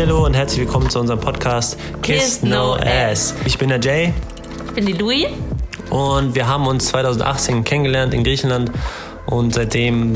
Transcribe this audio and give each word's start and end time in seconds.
Hallo 0.00 0.24
und 0.24 0.34
herzlich 0.34 0.60
willkommen 0.60 0.88
zu 0.88 0.98
unserem 1.00 1.20
Podcast 1.20 1.78
Kiss, 2.00 2.40
Kiss 2.40 2.42
No 2.42 2.76
No 2.76 2.82
Ass. 2.82 3.34
Ich 3.44 3.58
bin 3.58 3.68
der 3.68 3.78
Jay 3.78 4.14
Ich 4.66 4.72
bin 4.72 4.86
die 4.86 4.94
Louis. 4.94 5.26
und 5.90 6.34
wir 6.34 6.48
haben 6.48 6.66
uns 6.66 6.86
2018 6.86 7.62
kennengelernt 7.62 8.14
in 8.14 8.24
Griechenland 8.24 8.72
und 9.26 9.54
seitdem 9.54 10.14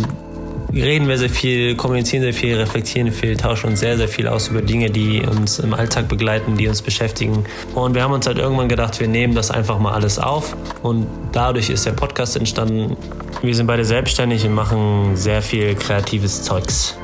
reden 0.73 1.09
wir 1.09 1.19
sehr 1.19 1.31
viel, 1.31 1.77
kommunizieren 1.77 2.23
sehr 2.23 2.33
viel, 2.33 2.57
reflektieren 2.57 3.13
viel, 3.13 3.37
tauschen 3.37 3.71
uns 3.71 3.81
sehr, 3.81 3.99
sehr 3.99 4.09
viel 4.09 4.27
aus 4.29 4.49
über 4.49 4.63
Dinge, 4.63 4.91
die 4.91 5.21
uns 5.21 5.59
im 5.59 5.75
Alltag 5.75 6.09
begleiten, 6.09 6.57
die 6.57 6.69
uns 6.69 6.81
beschäftigen. 6.81 7.45
Und 7.75 7.95
wir 7.95 8.03
haben 8.03 8.13
uns 8.13 8.27
halt 8.27 8.39
irgendwann 8.39 8.69
gedacht, 8.69 8.99
wir 8.99 9.09
nehmen 9.09 9.35
das 9.35 9.51
einfach 9.51 9.79
mal 9.79 9.93
alles 9.93 10.19
auf 10.19 10.57
und 10.83 11.07
dadurch 11.33 11.69
ist 11.71 11.85
der 11.85 11.93
Podcast 11.93 12.37
entstanden. 12.37 12.97
Wir 13.43 13.55
sind 13.55 13.67
beide 13.67 13.85
selbstständig 13.85 14.45
und 14.47 14.55
machen 14.55 15.17
sehr 15.17 15.43
viel 15.43 15.75
kreatives 15.75 16.43
Zeugs. 16.43 16.97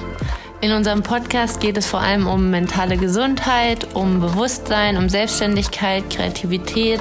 In 0.62 0.71
unserem 0.71 1.02
Podcast 1.02 1.59
geht 1.59 1.77
es 1.77 1.87
vor 1.87 2.01
allem 2.01 2.29
um 2.29 2.51
mentale 2.51 2.97
Gesundheit, 2.97 3.89
um 3.95 4.21
Bewusstsein, 4.21 4.97
um 4.97 5.09
Selbstständigkeit, 5.09 6.09
Kreativität, 6.09 7.01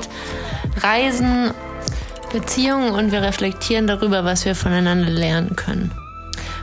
Reisen, 0.77 1.51
Beziehungen 2.33 2.89
und 2.89 3.11
wir 3.11 3.21
reflektieren 3.21 3.85
darüber, 3.85 4.25
was 4.25 4.45
wir 4.45 4.55
voneinander 4.55 5.11
lernen 5.11 5.55
können. 5.55 5.91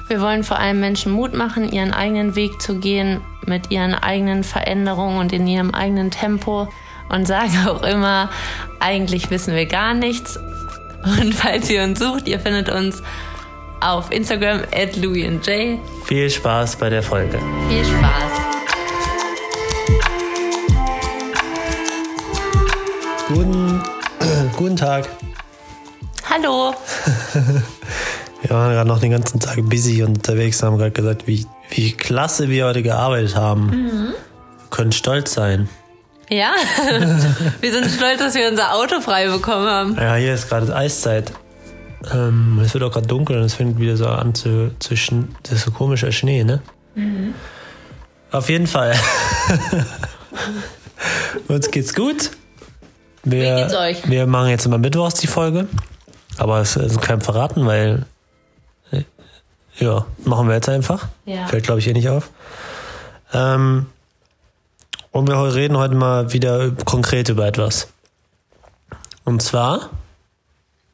Wir 0.09 0.21
wollen 0.21 0.43
vor 0.43 0.59
allem 0.59 0.81
Menschen 0.81 1.13
Mut 1.13 1.35
machen, 1.35 1.71
ihren 1.71 1.95
eigenen 1.95 2.35
Weg 2.35 2.61
zu 2.61 2.81
gehen, 2.81 3.21
mit 3.47 3.71
ihren 3.71 3.95
eigenen 3.95 4.43
Veränderungen 4.43 5.19
und 5.19 5.33
in 5.33 5.47
ihrem 5.47 5.71
eigenen 5.71 6.11
Tempo 6.11 6.67
und 7.11 7.29
sagen 7.29 7.69
auch 7.69 7.85
immer, 7.85 8.29
eigentlich 8.81 9.31
wissen 9.31 9.55
wir 9.55 9.67
gar 9.67 9.95
nichts. 9.95 10.37
Und 11.05 11.33
falls 11.33 11.71
ihr 11.71 11.85
uns 11.85 12.01
sucht, 12.01 12.27
ihr 12.27 12.41
findet 12.41 12.69
uns 12.69 13.05
auf 13.81 14.11
Instagram 14.11 14.63
at 14.73 14.97
Jay. 14.97 15.79
Viel 16.05 16.31
Spaß 16.31 16.77
bei 16.77 16.91
der 16.91 17.03
Folge. 17.03 17.39
Viel 17.69 17.85
Spaß. 17.85 18.33
Guten, 23.29 23.83
guten 24.57 24.77
Tag. 24.77 25.09
Hallo. 26.29 26.75
Wir 28.43 28.51
waren 28.51 28.73
gerade 28.73 28.89
noch 28.89 29.01
den 29.01 29.11
ganzen 29.11 29.41
Tag 29.41 29.57
busy 29.69 30.03
und 30.03 30.19
unterwegs 30.19 30.63
und 30.63 30.69
haben 30.69 30.79
gerade 30.79 30.93
gesagt, 30.93 31.27
wie, 31.27 31.47
wie 31.71 31.93
klasse 31.93 32.49
wir 32.49 32.67
heute 32.67 32.83
gearbeitet 32.83 33.35
haben. 33.35 33.73
Wir 33.73 34.15
können 34.71 34.93
stolz 34.93 35.35
sein. 35.35 35.69
Ja, 36.31 36.53
wir 37.61 37.73
sind 37.73 37.91
stolz, 37.91 38.19
dass 38.19 38.35
wir 38.35 38.49
unser 38.49 38.75
Auto 38.75 39.01
frei 39.01 39.29
bekommen 39.29 39.69
haben. 39.69 39.97
Ja, 39.97 40.15
hier 40.15 40.35
ist 40.35 40.49
gerade 40.49 40.75
Eiszeit. 40.75 41.33
Ähm, 42.13 42.61
es 42.63 42.75
wird 42.75 42.85
auch 42.85 42.93
gerade 42.93 43.07
dunkel 43.07 43.37
und 43.39 43.45
es 43.45 43.55
fängt 43.55 43.79
wieder 43.79 43.97
so 43.97 44.07
an 44.07 44.35
zu, 44.35 44.73
zu 44.79 44.95
das 44.95 45.53
ist 45.53 45.65
so 45.65 45.71
komischer 45.71 46.13
Schnee, 46.13 46.45
ne? 46.45 46.63
Auf 48.31 48.49
jeden 48.49 48.67
Fall. 48.67 48.95
Uns 51.49 51.71
geht's 51.71 51.95
gut. 51.95 52.31
Wir, 53.25 53.57
Wie 53.57 53.63
geht's 53.63 53.75
euch? 53.75 54.09
wir 54.09 54.27
machen 54.27 54.51
jetzt 54.51 54.67
immer 54.67 54.79
Mittwochs 54.79 55.15
die 55.15 55.27
Folge. 55.27 55.67
Aber 56.37 56.61
es 56.61 56.77
ist 56.77 57.01
kein 57.01 57.21
Verraten, 57.21 57.67
weil 57.67 58.07
äh, 58.93 59.03
ja, 59.79 60.07
machen 60.25 60.49
wir 60.49 60.55
jetzt 60.55 60.69
einfach. 60.69 61.09
Ja. 61.25 61.47
Fällt, 61.47 61.65
glaube 61.65 61.81
ich, 61.81 61.85
hier 61.85 61.95
nicht 61.95 62.09
auf. 62.09 62.31
Ähm, 63.33 63.87
und 65.11 65.29
wir 65.29 65.55
reden 65.55 65.77
heute 65.77 65.95
mal 65.95 66.33
wieder 66.33 66.71
konkret 66.85 67.29
über 67.29 67.47
etwas. 67.47 67.89
Und 69.25 69.43
zwar, 69.43 69.91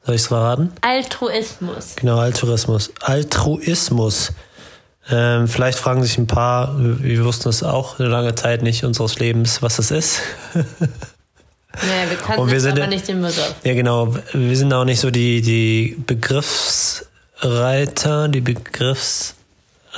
soll 0.04 0.14
ich 0.14 0.22
es 0.22 0.28
verraten? 0.28 0.72
Altruismus. 0.82 1.96
Genau, 1.96 2.18
Altruismus. 2.18 2.92
Altruismus. 3.00 4.32
Ähm, 5.10 5.48
vielleicht 5.48 5.78
fragen 5.78 6.02
sich 6.02 6.16
ein 6.18 6.26
paar, 6.26 6.76
wir 6.78 7.24
wussten 7.24 7.48
es 7.48 7.62
auch 7.62 7.98
eine 7.98 8.08
lange 8.08 8.34
Zeit 8.34 8.62
nicht 8.62 8.84
unseres 8.84 9.18
Lebens, 9.18 9.62
was 9.62 9.76
das 9.76 9.90
ist. 9.90 10.20
Naja, 11.82 12.08
wir 12.08 12.16
kannten 12.16 12.50
wir 12.50 12.60
sind 12.60 12.78
aber 12.78 12.86
nicht 12.86 13.06
den 13.08 13.20
Begriff. 13.20 13.56
Ja, 13.64 13.74
genau. 13.74 14.16
Wir 14.32 14.56
sind 14.56 14.72
auch 14.72 14.84
nicht 14.84 15.00
so 15.00 15.10
die, 15.10 15.42
die 15.42 15.96
Begriffsreiter, 16.06 18.28
die 18.28 18.40
Begriffsmenschen, 18.40 19.42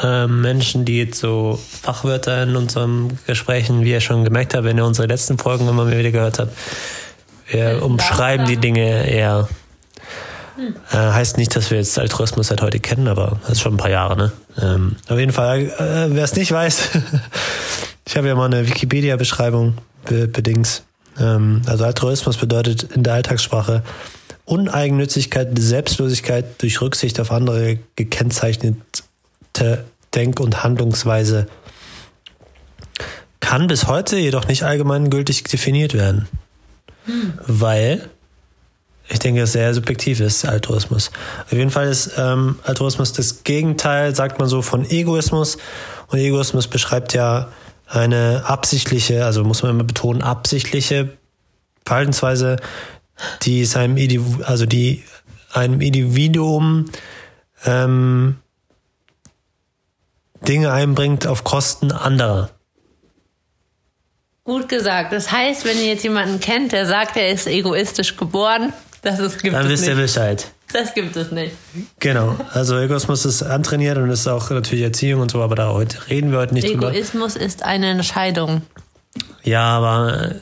ähm, 0.02 0.40
Menschen, 0.40 0.86
die 0.86 1.00
jetzt 1.00 1.20
so 1.20 1.60
Fachwörter 1.82 2.44
in 2.44 2.56
unseren 2.56 3.18
Gesprächen, 3.26 3.84
wie 3.84 3.90
ihr 3.90 4.00
schon 4.00 4.24
gemerkt 4.24 4.54
habt, 4.54 4.64
wenn 4.64 4.78
ihr 4.78 4.86
unsere 4.86 5.06
letzten 5.06 5.36
Folgen 5.38 5.68
immer 5.68 5.90
wieder 5.90 6.10
gehört 6.10 6.38
habt, 6.38 6.56
wir 7.48 7.82
umschreiben 7.82 8.46
die 8.46 8.56
Dinge 8.56 9.06
eher. 9.08 9.46
Äh, 10.90 10.96
heißt 10.96 11.36
nicht, 11.36 11.54
dass 11.54 11.70
wir 11.70 11.78
jetzt 11.78 11.98
Altruismus 11.98 12.48
seit 12.48 12.62
heute 12.62 12.80
kennen, 12.80 13.08
aber 13.08 13.38
das 13.42 13.52
ist 13.52 13.60
schon 13.60 13.74
ein 13.74 13.78
paar 13.78 13.90
Jahre, 13.90 14.16
ne? 14.16 14.32
Ähm, 14.60 14.96
auf 15.08 15.18
jeden 15.18 15.32
Fall, 15.32 15.60
äh, 15.60 16.14
wer 16.14 16.24
es 16.24 16.34
nicht 16.34 16.50
weiß, 16.50 16.90
ich 18.06 18.16
habe 18.16 18.28
ja 18.28 18.34
mal 18.34 18.46
eine 18.46 18.66
Wikipedia-Beschreibung 18.66 19.74
be 20.04 20.26
bedingt. 20.28 20.82
Ähm, 21.18 21.62
also 21.66 21.84
Altruismus 21.84 22.36
bedeutet 22.36 22.84
in 22.84 23.02
der 23.02 23.14
Alltagssprache 23.14 23.82
Uneigennützigkeit, 24.44 25.58
Selbstlosigkeit 25.58 26.62
durch 26.62 26.80
Rücksicht 26.80 27.20
auf 27.20 27.32
andere 27.32 27.78
gekennzeichnete 27.96 28.84
Denk- 30.14 30.40
und 30.40 30.62
Handlungsweise 30.62 31.48
kann 33.40 33.66
bis 33.66 33.86
heute 33.86 34.16
jedoch 34.16 34.48
nicht 34.48 34.62
allgemeingültig 34.62 35.44
definiert 35.44 35.94
werden. 35.94 36.28
Weil 37.46 38.08
ich 39.08 39.18
denke, 39.20 39.46
sehr 39.46 39.72
subjektiv 39.72 40.20
ist, 40.20 40.44
Altruismus. 40.44 41.10
Auf 41.44 41.52
jeden 41.52 41.70
Fall 41.70 41.88
ist 41.88 42.12
ähm, 42.18 42.58
Altruismus 42.64 43.12
das 43.12 43.44
Gegenteil, 43.44 44.14
sagt 44.14 44.38
man 44.38 44.48
so, 44.48 44.62
von 44.62 44.88
Egoismus. 44.88 45.58
Und 46.08 46.18
Egoismus 46.18 46.66
beschreibt 46.66 47.14
ja 47.14 47.48
eine 47.86 48.44
absichtliche, 48.46 49.24
also 49.24 49.44
muss 49.44 49.62
man 49.62 49.70
immer 49.70 49.84
betonen, 49.84 50.22
absichtliche 50.22 51.16
Verhaltensweise, 51.84 52.56
die 53.42 53.62
es 53.62 53.76
einem, 53.76 53.96
Individu 53.96 54.42
also 54.42 54.66
die 54.66 55.04
einem 55.52 55.80
Individuum 55.80 56.86
ähm, 57.64 58.36
Dinge 60.46 60.72
einbringt 60.72 61.26
auf 61.26 61.44
Kosten 61.44 61.92
anderer. 61.92 62.50
Gut 64.44 64.68
gesagt. 64.68 65.12
Das 65.12 65.32
heißt, 65.32 65.64
wenn 65.64 65.76
ihr 65.78 65.86
jetzt 65.86 66.04
jemanden 66.04 66.38
kennt, 66.38 66.72
der 66.72 66.86
sagt, 66.86 67.16
er 67.16 67.30
ist 67.30 67.46
egoistisch 67.46 68.16
geboren, 68.16 68.72
das 69.06 69.20
ist, 69.20 69.40
gibt 69.40 69.54
Dann 69.54 69.68
wisst 69.68 69.86
ihr. 69.86 69.94
Bescheid. 69.94 70.50
Das 70.72 70.92
gibt 70.92 71.14
es 71.16 71.30
nicht. 71.30 71.54
Genau. 72.00 72.36
Also 72.52 72.76
Egoismus 72.76 73.24
ist 73.24 73.42
antrainiert 73.42 73.98
und 73.98 74.10
ist 74.10 74.26
auch 74.26 74.50
natürlich 74.50 74.82
Erziehung 74.84 75.20
und 75.20 75.30
so, 75.30 75.40
aber 75.42 75.54
da 75.54 75.72
heute 75.72 75.96
reden 76.10 76.32
wir 76.32 76.38
heute 76.38 76.54
nicht 76.54 76.68
drüber. 76.68 76.90
Egoismus 76.90 77.36
ist 77.36 77.62
eine 77.62 77.90
Entscheidung. 77.90 78.62
Ja, 79.44 79.62
aber 79.62 80.32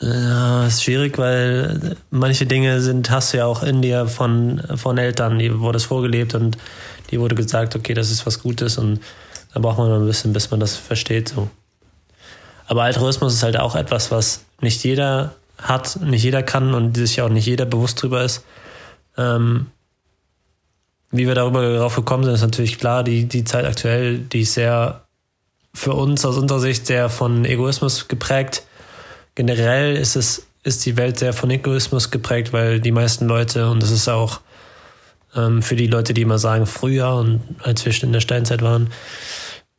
äh, 0.00 0.06
ja, 0.06 0.66
ist 0.66 0.84
schwierig, 0.84 1.18
weil 1.18 1.96
manche 2.10 2.46
Dinge 2.46 2.80
sind, 2.80 3.10
hast 3.10 3.32
du 3.32 3.38
ja 3.38 3.46
auch 3.46 3.64
in 3.64 3.82
dir 3.82 4.06
von, 4.06 4.62
von 4.76 4.98
Eltern, 4.98 5.40
die 5.40 5.58
wurde 5.58 5.78
es 5.78 5.84
vorgelebt 5.84 6.36
und 6.36 6.56
die 7.10 7.18
wurde 7.18 7.34
gesagt, 7.34 7.74
okay, 7.74 7.92
das 7.92 8.12
ist 8.12 8.24
was 8.24 8.40
Gutes 8.40 8.78
und 8.78 9.00
da 9.52 9.58
braucht 9.58 9.78
man 9.78 9.90
ein 9.90 10.06
bisschen, 10.06 10.32
bis 10.32 10.52
man 10.52 10.60
das 10.60 10.76
versteht. 10.76 11.30
So. 11.30 11.50
Aber 12.68 12.84
Altruismus 12.84 13.34
ist 13.34 13.42
halt 13.42 13.58
auch 13.58 13.74
etwas, 13.74 14.12
was 14.12 14.44
nicht 14.60 14.84
jeder 14.84 15.34
hat, 15.58 16.00
nicht 16.00 16.22
jeder 16.22 16.42
kann 16.42 16.74
und 16.74 16.96
sich 16.96 17.20
auch 17.22 17.28
nicht 17.28 17.46
jeder 17.46 17.64
bewusst 17.64 18.02
drüber 18.02 18.22
ist. 18.22 18.44
Ähm, 19.16 19.66
wie 21.10 21.26
wir 21.26 21.34
darüber 21.34 21.62
darauf 21.72 21.96
gekommen 21.96 22.24
sind, 22.24 22.34
ist 22.34 22.42
natürlich 22.42 22.78
klar, 22.78 23.04
die, 23.04 23.26
die 23.26 23.44
Zeit 23.44 23.64
aktuell, 23.64 24.18
die 24.18 24.42
ist 24.42 24.54
sehr 24.54 25.02
für 25.72 25.92
uns 25.92 26.24
aus 26.24 26.36
unserer 26.36 26.60
Sicht 26.60 26.86
sehr 26.86 27.08
von 27.08 27.44
Egoismus 27.44 28.08
geprägt. 28.08 28.64
Generell 29.34 29.96
ist 29.96 30.16
es 30.16 30.46
ist 30.66 30.84
die 30.84 30.96
Welt 30.96 31.18
sehr 31.18 31.32
von 31.32 31.48
Egoismus 31.48 32.10
geprägt, 32.10 32.52
weil 32.52 32.80
die 32.80 32.90
meisten 32.90 33.26
Leute 33.26 33.70
und 33.70 33.80
das 33.80 33.92
ist 33.92 34.08
auch 34.08 34.40
ähm, 35.36 35.62
für 35.62 35.76
die 35.76 35.86
Leute, 35.86 36.12
die 36.12 36.22
immer 36.22 36.38
sagen 36.38 36.66
früher 36.66 37.14
und 37.14 37.40
als 37.62 37.84
wir 37.86 38.02
in 38.02 38.12
der 38.12 38.20
Steinzeit 38.20 38.62
waren, 38.62 38.90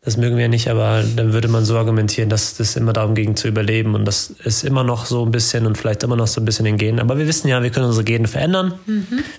das 0.02 0.16
mögen 0.16 0.38
wir 0.38 0.48
nicht, 0.48 0.70
aber 0.70 1.04
dann 1.16 1.34
würde 1.34 1.48
man 1.48 1.66
so 1.66 1.78
argumentieren, 1.78 2.30
dass 2.30 2.56
das 2.56 2.76
immer 2.76 2.94
darum 2.94 3.16
ging 3.16 3.36
zu 3.36 3.48
überleben 3.48 3.96
und 3.96 4.06
das 4.06 4.30
ist 4.30 4.64
immer 4.64 4.84
noch 4.84 5.06
so 5.06 5.26
ein 5.26 5.32
bisschen 5.32 5.66
und 5.66 5.78
vielleicht 5.78 6.04
immer 6.04 6.16
noch 6.16 6.28
so 6.28 6.40
ein 6.40 6.46
bisschen 6.46 6.66
in 6.66 6.78
Genen. 6.78 7.00
Aber 7.00 7.18
wir 7.18 7.28
wissen 7.28 7.48
ja, 7.48 7.62
wir 7.62 7.72
können 7.72 7.88
unsere 7.88 8.06
Gene 8.06 8.28
verändern. 8.28 8.74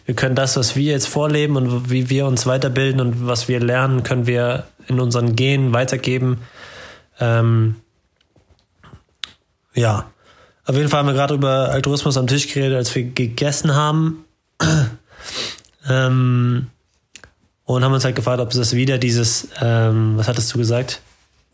Wir 0.05 0.15
können 0.15 0.35
das, 0.35 0.57
was 0.57 0.77
wir 0.77 0.93
jetzt 0.93 1.09
vorleben 1.09 1.57
und 1.57 1.91
wie 1.91 2.11
wir 2.11 2.27
uns 2.27 2.45
weiterbilden 2.45 3.01
und 3.01 3.27
was 3.27 3.49
wir 3.49 3.61
lernen, 3.61 4.03
können 4.03 4.27
wir 4.27 4.65
in 4.89 5.01
unseren 5.01 5.37
Genen 5.37 5.73
weitergeben. 5.73 6.39
Ähm, 7.21 7.77
ja, 9.75 10.11
auf 10.67 10.77
jeden 10.77 10.89
Fall 10.89 11.01
haben 11.01 11.07
wir 11.07 11.15
gerade 11.15 11.35
über 11.35 11.71
Altruismus 11.71 12.19
am 12.19 12.27
Tisch 12.27 12.53
geredet, 12.53 12.77
als 12.77 12.95
wir 12.95 13.05
gegessen 13.05 13.75
haben. 13.75 14.25
ähm, 15.89 16.67
und 17.69 17.85
haben 17.85 17.93
uns 17.93 18.05
halt 18.05 18.17
gefragt, 18.17 18.41
ob 18.41 18.49
das 18.49 18.73
wieder 18.73 18.97
dieses, 18.97 19.49
ähm, 19.61 20.17
was 20.17 20.27
hattest 20.27 20.55
du 20.55 20.59
gesagt? 20.59 21.03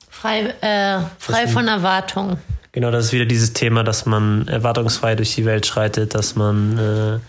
Frei, 0.09 0.55
äh, 0.61 1.01
frei 1.19 1.49
von 1.49 1.67
Erwartung. 1.67 2.39
Genau, 2.71 2.93
das 2.93 3.07
ist 3.07 3.13
wieder 3.13 3.25
dieses 3.25 3.53
Thema, 3.53 3.83
dass 3.83 4.07
man 4.07 4.47
erwartungsfrei 4.47 5.17
durch 5.17 5.35
die 5.35 5.45
Welt 5.45 5.67
schreitet, 5.67 6.15
dass 6.15 6.37
man 6.37 7.21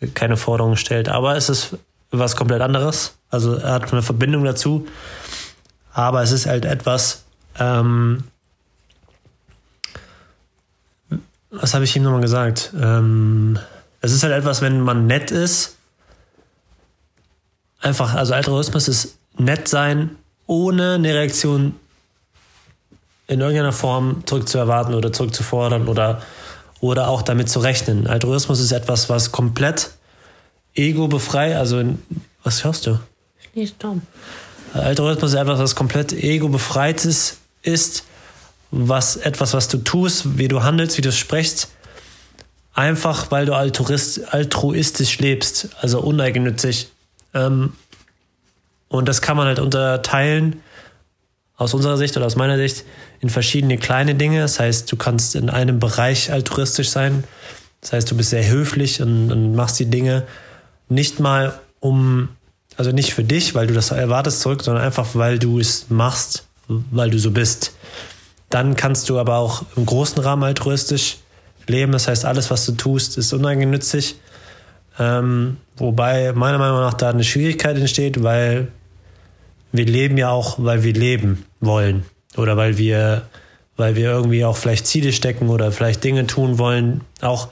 äh, 0.00 0.06
keine 0.14 0.36
Forderungen 0.36 0.76
stellt. 0.76 1.08
Aber 1.08 1.36
es 1.36 1.48
ist 1.48 1.76
was 2.10 2.34
komplett 2.34 2.60
anderes. 2.60 3.16
Also 3.30 3.54
er 3.54 3.74
hat 3.74 3.92
eine 3.92 4.02
Verbindung 4.02 4.42
dazu. 4.42 4.88
Aber 5.92 6.20
es 6.20 6.32
ist 6.32 6.46
halt 6.46 6.64
etwas, 6.64 7.22
ähm, 7.60 8.24
was 11.52 11.72
habe 11.72 11.84
ich 11.84 11.94
ihm 11.94 12.02
nochmal 12.02 12.20
gesagt? 12.20 12.72
Ähm, 12.82 13.60
es 14.00 14.10
ist 14.10 14.24
halt 14.24 14.32
etwas, 14.32 14.60
wenn 14.60 14.80
man 14.80 15.06
nett 15.06 15.30
ist 15.30 15.77
Einfach, 17.80 18.14
also 18.14 18.34
Altruismus 18.34 18.88
ist 18.88 19.18
nett 19.36 19.68
sein, 19.68 20.16
ohne 20.46 20.94
eine 20.94 21.14
Reaktion 21.14 21.74
in 23.28 23.40
irgendeiner 23.40 23.72
Form 23.72 24.22
zurückzuerwarten 24.26 24.94
oder 24.94 25.12
zurückzufordern 25.12 25.86
oder, 25.86 26.22
oder 26.80 27.08
auch 27.08 27.22
damit 27.22 27.48
zu 27.48 27.60
rechnen. 27.60 28.06
Altruismus 28.06 28.58
ist 28.58 28.72
etwas, 28.72 29.08
was 29.08 29.30
komplett 29.30 29.90
ego-befrei, 30.74 31.56
also 31.56 31.78
in, 31.78 32.02
was 32.42 32.64
hörst 32.64 32.86
du? 32.86 32.98
Dumm. 33.78 34.02
Altruismus 34.72 35.32
ist 35.32 35.38
etwas, 35.38 35.58
was 35.58 35.74
komplett 35.74 36.12
ego-befreites 36.12 37.38
ist, 37.62 38.04
was 38.70 39.16
etwas, 39.16 39.54
was 39.54 39.68
du 39.68 39.78
tust, 39.78 40.38
wie 40.38 40.48
du 40.48 40.62
handelst, 40.62 40.96
wie 40.96 41.02
du 41.02 41.12
sprichst, 41.12 41.68
einfach 42.74 43.30
weil 43.30 43.46
du 43.46 43.54
altruist, 43.54 44.32
altruistisch 44.32 45.18
lebst, 45.18 45.70
also 45.80 46.00
uneigennützig. 46.00 46.88
Ähm, 47.38 47.72
und 48.88 49.08
das 49.08 49.20
kann 49.20 49.36
man 49.36 49.46
halt 49.46 49.58
unterteilen, 49.58 50.62
aus 51.56 51.74
unserer 51.74 51.96
Sicht 51.96 52.16
oder 52.16 52.26
aus 52.26 52.36
meiner 52.36 52.56
Sicht, 52.56 52.84
in 53.20 53.30
verschiedene 53.30 53.78
kleine 53.78 54.14
Dinge. 54.14 54.40
Das 54.40 54.60
heißt, 54.60 54.90
du 54.90 54.96
kannst 54.96 55.34
in 55.34 55.50
einem 55.50 55.78
Bereich 55.78 56.32
altruistisch 56.32 56.88
sein. 56.88 57.24
Das 57.80 57.92
heißt, 57.92 58.10
du 58.10 58.16
bist 58.16 58.30
sehr 58.30 58.48
höflich 58.48 59.02
und, 59.02 59.30
und 59.32 59.54
machst 59.54 59.78
die 59.78 59.86
Dinge 59.86 60.24
nicht 60.88 61.20
mal 61.20 61.58
um, 61.80 62.28
also 62.76 62.92
nicht 62.92 63.12
für 63.12 63.24
dich, 63.24 63.54
weil 63.54 63.66
du 63.66 63.74
das 63.74 63.90
erwartest 63.90 64.40
zurück, 64.40 64.62
sondern 64.62 64.84
einfach, 64.84 65.08
weil 65.14 65.38
du 65.38 65.58
es 65.58 65.86
machst, 65.90 66.46
weil 66.68 67.10
du 67.10 67.18
so 67.18 67.30
bist. 67.30 67.72
Dann 68.50 68.76
kannst 68.76 69.08
du 69.08 69.18
aber 69.18 69.36
auch 69.36 69.64
im 69.76 69.84
großen 69.84 70.22
Rahmen 70.22 70.44
altruistisch 70.44 71.18
leben. 71.66 71.92
Das 71.92 72.08
heißt, 72.08 72.24
alles, 72.24 72.50
was 72.50 72.64
du 72.66 72.72
tust, 72.72 73.18
ist 73.18 73.32
uneigennützig. 73.32 74.16
Ähm, 74.98 75.58
wobei 75.76 76.32
meiner 76.32 76.58
Meinung 76.58 76.80
nach 76.80 76.94
da 76.94 77.10
eine 77.10 77.24
Schwierigkeit 77.24 77.76
entsteht, 77.76 78.22
weil 78.22 78.68
wir 79.72 79.84
leben 79.84 80.16
ja 80.16 80.30
auch, 80.30 80.56
weil 80.58 80.82
wir 80.82 80.92
leben 80.92 81.44
wollen. 81.60 82.04
Oder 82.36 82.56
weil 82.56 82.78
wir, 82.78 83.22
weil 83.76 83.96
wir 83.96 84.10
irgendwie 84.10 84.44
auch 84.44 84.56
vielleicht 84.56 84.86
Ziele 84.86 85.12
stecken 85.12 85.48
oder 85.48 85.72
vielleicht 85.72 86.02
Dinge 86.04 86.26
tun 86.26 86.58
wollen. 86.58 87.02
Auch 87.20 87.48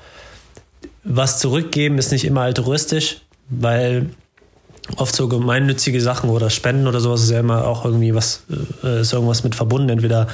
was 1.04 1.38
zurückgeben 1.38 1.98
ist 1.98 2.10
nicht 2.10 2.24
immer 2.24 2.42
altruistisch, 2.42 3.20
weil 3.48 4.10
oft 4.96 5.14
so 5.14 5.28
gemeinnützige 5.28 6.00
Sachen 6.00 6.30
oder 6.30 6.50
Spenden 6.50 6.86
oder 6.86 7.00
sowas 7.00 7.22
ist 7.22 7.30
ja 7.30 7.40
immer 7.40 7.66
auch 7.66 7.84
irgendwie 7.84 8.14
was, 8.14 8.44
äh, 8.82 9.00
ist 9.00 9.12
irgendwas 9.12 9.44
mit 9.44 9.54
verbunden. 9.54 9.88
Entweder 9.88 10.28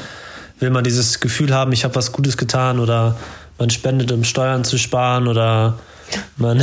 will 0.61 0.71
man 0.71 0.85
dieses 0.85 1.21
Gefühl 1.21 1.53
haben, 1.55 1.73
ich 1.73 1.85
habe 1.85 1.95
was 1.95 2.13
Gutes 2.13 2.37
getan 2.37 2.79
oder 2.79 3.17
man 3.59 3.71
spendet, 3.71 4.13
um 4.13 4.25
Steuern 4.25 4.65
zu 4.65 4.79
sparen 4.79 5.29
oder 5.29 5.79
man. 6.37 6.59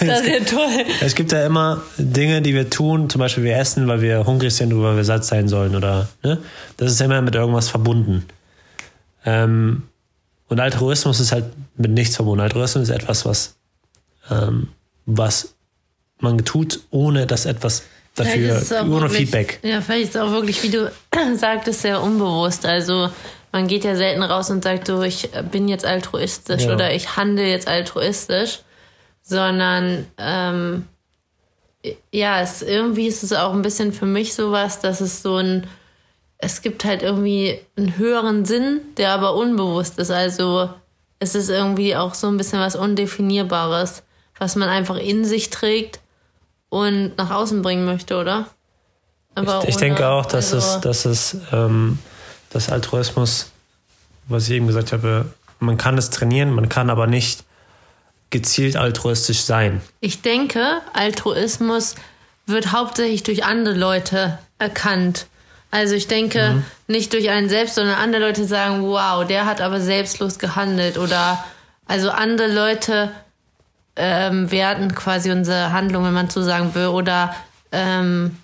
Das 0.00 0.20
ist 0.20 0.26
ja 0.28 0.40
toll. 0.44 0.84
Es 1.00 1.14
gibt 1.14 1.32
ja 1.32 1.44
immer 1.46 1.82
Dinge, 1.98 2.42
die 2.42 2.54
wir 2.54 2.68
tun, 2.70 3.08
zum 3.08 3.20
Beispiel 3.20 3.44
wir 3.44 3.56
essen, 3.56 3.86
weil 3.88 4.00
wir 4.02 4.26
hungrig 4.26 4.54
sind 4.54 4.72
oder 4.72 4.90
weil 4.90 4.96
wir 4.96 5.04
satt 5.04 5.24
sein 5.24 5.48
sollen 5.48 5.76
oder, 5.76 6.08
ne? 6.22 6.38
Das 6.76 6.90
ist 6.90 7.00
immer 7.00 7.22
mit 7.22 7.34
irgendwas 7.34 7.68
verbunden. 7.68 8.26
Ähm, 9.24 9.82
und 10.48 10.60
Altruismus 10.60 11.20
ist 11.20 11.32
halt 11.32 11.46
mit 11.76 11.90
nichts 11.92 12.16
verbunden. 12.16 12.42
Altruismus 12.42 12.88
ist 12.88 12.94
etwas, 12.94 13.24
was, 13.24 13.56
ähm, 14.30 14.68
was 15.06 15.54
man 16.20 16.38
tut, 16.44 16.80
ohne 16.90 17.26
dass 17.26 17.46
etwas 17.46 17.84
dafür, 18.14 18.62
ohne 18.82 19.02
wirklich, 19.02 19.18
Feedback. 19.18 19.58
Ja, 19.62 19.80
vielleicht 19.80 20.04
ist 20.10 20.14
es 20.16 20.20
auch 20.20 20.30
wirklich, 20.30 20.62
wie 20.62 20.70
du 20.70 20.90
sagtest, 21.36 21.82
sehr 21.82 22.02
unbewusst. 22.02 22.66
Also 22.66 23.10
man 23.52 23.66
geht 23.68 23.84
ja 23.84 23.96
selten 23.96 24.22
raus 24.22 24.50
und 24.50 24.64
sagt 24.64 24.86
so, 24.86 25.02
ich 25.02 25.30
bin 25.50 25.68
jetzt 25.68 25.84
altruistisch 25.84 26.64
Ja. 26.64 26.74
oder 26.74 26.92
ich 26.94 27.16
handle 27.16 27.46
jetzt 27.46 27.68
altruistisch, 27.68 28.60
sondern 29.24 30.06
ähm, 30.18 30.86
ja, 32.12 32.40
es, 32.40 32.62
irgendwie 32.62 33.06
ist 33.06 33.22
es 33.22 33.32
auch 33.32 33.52
ein 33.52 33.62
bisschen 33.62 33.92
für 33.92 34.06
mich 34.06 34.34
sowas, 34.34 34.80
dass 34.80 35.00
es 35.00 35.22
so 35.22 35.36
ein, 35.38 35.66
es 36.38 36.62
gibt 36.62 36.84
halt 36.84 37.02
irgendwie 37.02 37.58
einen 37.76 37.96
höheren 37.98 38.44
Sinn, 38.44 38.80
der 38.96 39.12
aber 39.12 39.34
unbewusst 39.34 39.98
ist. 39.98 40.10
Also 40.10 40.70
es 41.18 41.34
ist 41.34 41.48
irgendwie 41.48 41.96
auch 41.96 42.14
so 42.14 42.28
ein 42.28 42.36
bisschen 42.36 42.60
was 42.60 42.76
Undefinierbares, 42.76 44.02
was 44.38 44.56
man 44.56 44.68
einfach 44.68 44.96
in 44.96 45.24
sich 45.24 45.50
trägt 45.50 46.00
und 46.68 47.16
nach 47.16 47.30
außen 47.30 47.62
bringen 47.62 47.84
möchte, 47.84 48.16
oder? 48.18 48.46
Aber 49.34 49.62
Ich, 49.62 49.70
ich 49.70 49.76
denke 49.76 50.06
auch, 50.08 50.26
dass 50.26 50.52
also- 50.52 50.76
es, 50.76 50.80
dass 50.80 51.04
es, 51.06 51.36
ähm, 51.52 51.98
das 52.50 52.68
Altruismus, 52.70 53.50
was 54.28 54.48
ich 54.48 54.54
eben 54.56 54.66
gesagt 54.66 54.92
habe, 54.92 55.26
man 55.60 55.76
kann 55.76 55.98
es 55.98 56.10
trainieren, 56.10 56.52
man 56.52 56.68
kann 56.68 56.88
aber 56.90 57.06
nicht 57.06 57.44
gezielt 58.34 58.76
altruistisch 58.76 59.42
sein. 59.42 59.80
Ich 60.00 60.20
denke, 60.20 60.80
Altruismus 60.92 61.94
wird 62.46 62.72
hauptsächlich 62.72 63.22
durch 63.22 63.44
andere 63.44 63.76
Leute 63.76 64.40
erkannt. 64.58 65.26
Also 65.70 65.94
ich 65.94 66.08
denke, 66.08 66.64
nicht 66.88 67.12
durch 67.12 67.30
einen 67.30 67.48
selbst, 67.48 67.76
sondern 67.76 67.94
andere 67.94 68.22
Leute 68.22 68.44
sagen, 68.44 68.82
wow, 68.82 69.24
der 69.24 69.46
hat 69.46 69.60
aber 69.60 69.80
selbstlos 69.80 70.40
gehandelt. 70.40 70.98
Oder 70.98 71.44
also 71.86 72.10
andere 72.10 72.52
Leute 72.52 73.12
ähm, 73.94 74.50
werten 74.50 74.92
quasi 74.96 75.30
unsere 75.30 75.70
Handlung, 75.70 76.04
wenn 76.04 76.12
man 76.12 76.28
so 76.28 76.42
sagen 76.42 76.74
will, 76.74 76.88
oder 76.88 77.36
ähm, 77.70 78.36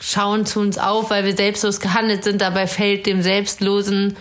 schauen 0.00 0.46
zu 0.46 0.60
uns 0.60 0.78
auf, 0.78 1.10
weil 1.10 1.26
wir 1.26 1.36
selbstlos 1.36 1.80
gehandelt 1.80 2.24
sind. 2.24 2.40
Dabei 2.40 2.66
fällt 2.66 3.04
dem 3.04 3.20
selbstlosen 3.20 4.16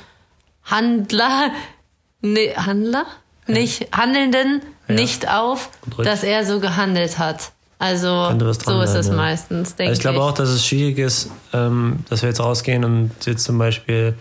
Handler, 0.65 1.51
ne, 2.21 2.53
Handler? 2.57 3.05
Nicht, 3.47 3.95
Handelnden 3.95 4.61
Ja. 4.87 4.95
nicht 4.95 5.29
auf, 5.29 5.69
dass 5.97 6.23
er 6.23 6.45
so 6.45 6.59
gehandelt 6.59 7.17
hat. 7.17 7.51
Also 7.77 8.29
so 8.39 8.81
ist 8.81 8.95
es 8.95 9.07
ja. 9.07 9.13
meistens, 9.13 9.75
denke 9.75 9.89
Also 9.89 9.99
ich 9.99 10.01
glaube 10.01 10.21
auch, 10.21 10.31
dass 10.31 10.49
es 10.49 10.65
schwierig 10.65 10.97
ist, 10.97 11.29
ähm, 11.53 11.99
dass 12.09 12.21
wir 12.21 12.29
jetzt 12.29 12.39
rausgehen 12.39 12.85
und 12.85 13.11
jetzt 13.25 13.43
zum 13.43 13.57
Beispiel, 13.57 14.15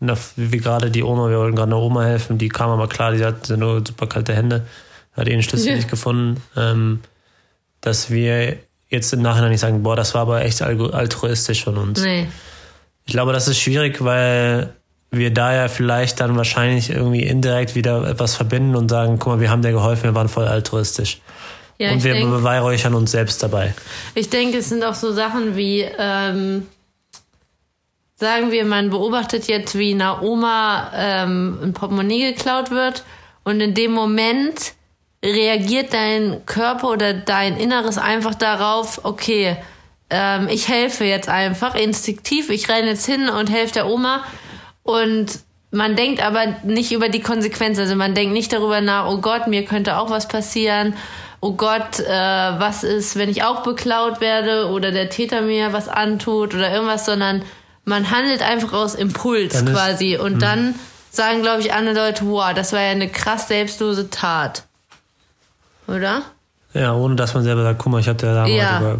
na, 0.00 0.16
wie 0.36 0.58
gerade 0.58 0.90
die 0.90 1.02
Oma, 1.02 1.28
wir 1.28 1.38
wollten 1.38 1.54
gerade 1.54 1.72
einer 1.72 1.82
Oma 1.82 2.04
helfen, 2.04 2.38
die 2.38 2.48
kam 2.48 2.70
aber 2.70 2.88
klar, 2.88 3.12
die 3.12 3.24
hatte 3.24 3.58
nur 3.58 3.82
super 3.86 4.06
kalte 4.06 4.34
Hände, 4.34 4.66
hat 5.12 5.28
ihren 5.28 5.42
Schlüssel 5.42 5.70
Ja. 5.70 5.76
nicht 5.76 5.90
gefunden, 5.90 6.42
ähm, 6.56 7.00
dass 7.82 8.10
wir 8.10 8.56
jetzt 8.88 9.12
im 9.12 9.20
Nachhinein 9.20 9.50
nicht 9.50 9.60
sagen, 9.60 9.82
boah, 9.82 9.96
das 9.96 10.14
war 10.14 10.22
aber 10.22 10.42
echt 10.42 10.62
altruistisch 10.62 11.64
von 11.64 11.76
uns. 11.76 12.00
Nee. 12.00 12.26
Ich 13.04 13.12
glaube, 13.12 13.34
das 13.34 13.48
ist 13.48 13.58
schwierig, 13.58 14.02
weil 14.02 14.74
wir 15.16 15.32
da 15.32 15.54
ja 15.54 15.68
vielleicht 15.68 16.20
dann 16.20 16.36
wahrscheinlich 16.36 16.90
irgendwie 16.90 17.22
indirekt 17.22 17.74
wieder 17.74 18.08
etwas 18.08 18.36
verbinden 18.36 18.76
und 18.76 18.88
sagen, 18.90 19.18
guck 19.18 19.34
mal, 19.34 19.40
wir 19.40 19.50
haben 19.50 19.62
dir 19.62 19.72
geholfen, 19.72 20.04
wir 20.04 20.14
waren 20.14 20.28
voll 20.28 20.46
altruistisch. 20.46 21.20
Ja, 21.78 21.90
und 21.90 22.04
wir 22.04 22.14
beweihräuchern 22.14 22.94
uns 22.94 23.10
selbst 23.10 23.42
dabei. 23.42 23.74
ich 24.14 24.30
denke, 24.30 24.58
es 24.58 24.68
sind 24.68 24.84
auch 24.84 24.94
so 24.94 25.12
Sachen 25.12 25.56
wie, 25.56 25.80
ähm, 25.80 26.68
sagen 28.14 28.52
wir, 28.52 28.64
man 28.64 28.90
beobachtet 28.90 29.48
jetzt, 29.48 29.76
wie 29.76 29.92
einer 29.92 30.22
Oma 30.22 30.92
ähm, 30.94 31.58
ein 31.62 31.72
Portemonnaie 31.72 32.32
geklaut 32.32 32.70
wird 32.70 33.04
und 33.42 33.60
in 33.60 33.74
dem 33.74 33.90
Moment 33.90 34.74
reagiert 35.24 35.92
dein 35.92 36.46
Körper 36.46 36.90
oder 36.90 37.12
dein 37.12 37.56
Inneres 37.56 37.98
einfach 37.98 38.34
darauf, 38.34 39.00
okay, 39.04 39.56
ähm, 40.10 40.48
ich 40.48 40.68
helfe 40.68 41.04
jetzt 41.04 41.28
einfach 41.28 41.74
instinktiv, 41.74 42.50
ich 42.50 42.68
renne 42.68 42.90
jetzt 42.90 43.06
hin 43.06 43.28
und 43.28 43.50
helfe 43.50 43.74
der 43.74 43.86
Oma 43.88 44.24
und 44.84 45.26
man 45.72 45.96
denkt 45.96 46.24
aber 46.24 46.46
nicht 46.62 46.92
über 46.92 47.08
die 47.08 47.20
Konsequenzen, 47.20 47.80
also 47.80 47.96
man 47.96 48.14
denkt 48.14 48.32
nicht 48.32 48.52
darüber 48.52 48.80
nach, 48.80 49.06
oh 49.10 49.18
Gott, 49.18 49.48
mir 49.48 49.64
könnte 49.64 49.96
auch 49.98 50.08
was 50.08 50.28
passieren, 50.28 50.94
oh 51.40 51.54
Gott, 51.54 51.98
äh, 51.98 52.08
was 52.08 52.84
ist, 52.84 53.16
wenn 53.16 53.28
ich 53.28 53.42
auch 53.42 53.64
beklaut 53.64 54.20
werde 54.20 54.68
oder 54.68 54.92
der 54.92 55.10
Täter 55.10 55.40
mir 55.42 55.72
was 55.72 55.88
antut 55.88 56.54
oder 56.54 56.72
irgendwas, 56.72 57.04
sondern 57.06 57.42
man 57.84 58.10
handelt 58.12 58.40
einfach 58.40 58.72
aus 58.72 58.94
Impuls 58.94 59.52
Dann 59.54 59.66
ist- 59.66 59.72
quasi 59.74 60.16
und 60.16 60.40
dann 60.40 60.74
sagen, 61.10 61.42
glaube 61.42 61.60
ich, 61.60 61.72
andere 61.72 61.94
Leute, 62.06 62.24
wow, 62.26 62.52
das 62.54 62.72
war 62.72 62.80
ja 62.80 62.90
eine 62.92 63.08
krass 63.08 63.48
selbstlose 63.48 64.10
Tat. 64.10 64.62
Oder? 65.86 66.22
Ja, 66.72 66.94
ohne 66.94 67.14
dass 67.16 67.34
man 67.34 67.42
selber 67.44 67.62
sagt, 67.62 67.78
guck 67.80 67.92
mal, 67.92 68.00
ich 68.00 68.08
hatte 68.08 68.26
ja 68.26 68.34
damals 68.34 68.52
Ja. 68.52 68.78
über. 68.80 68.98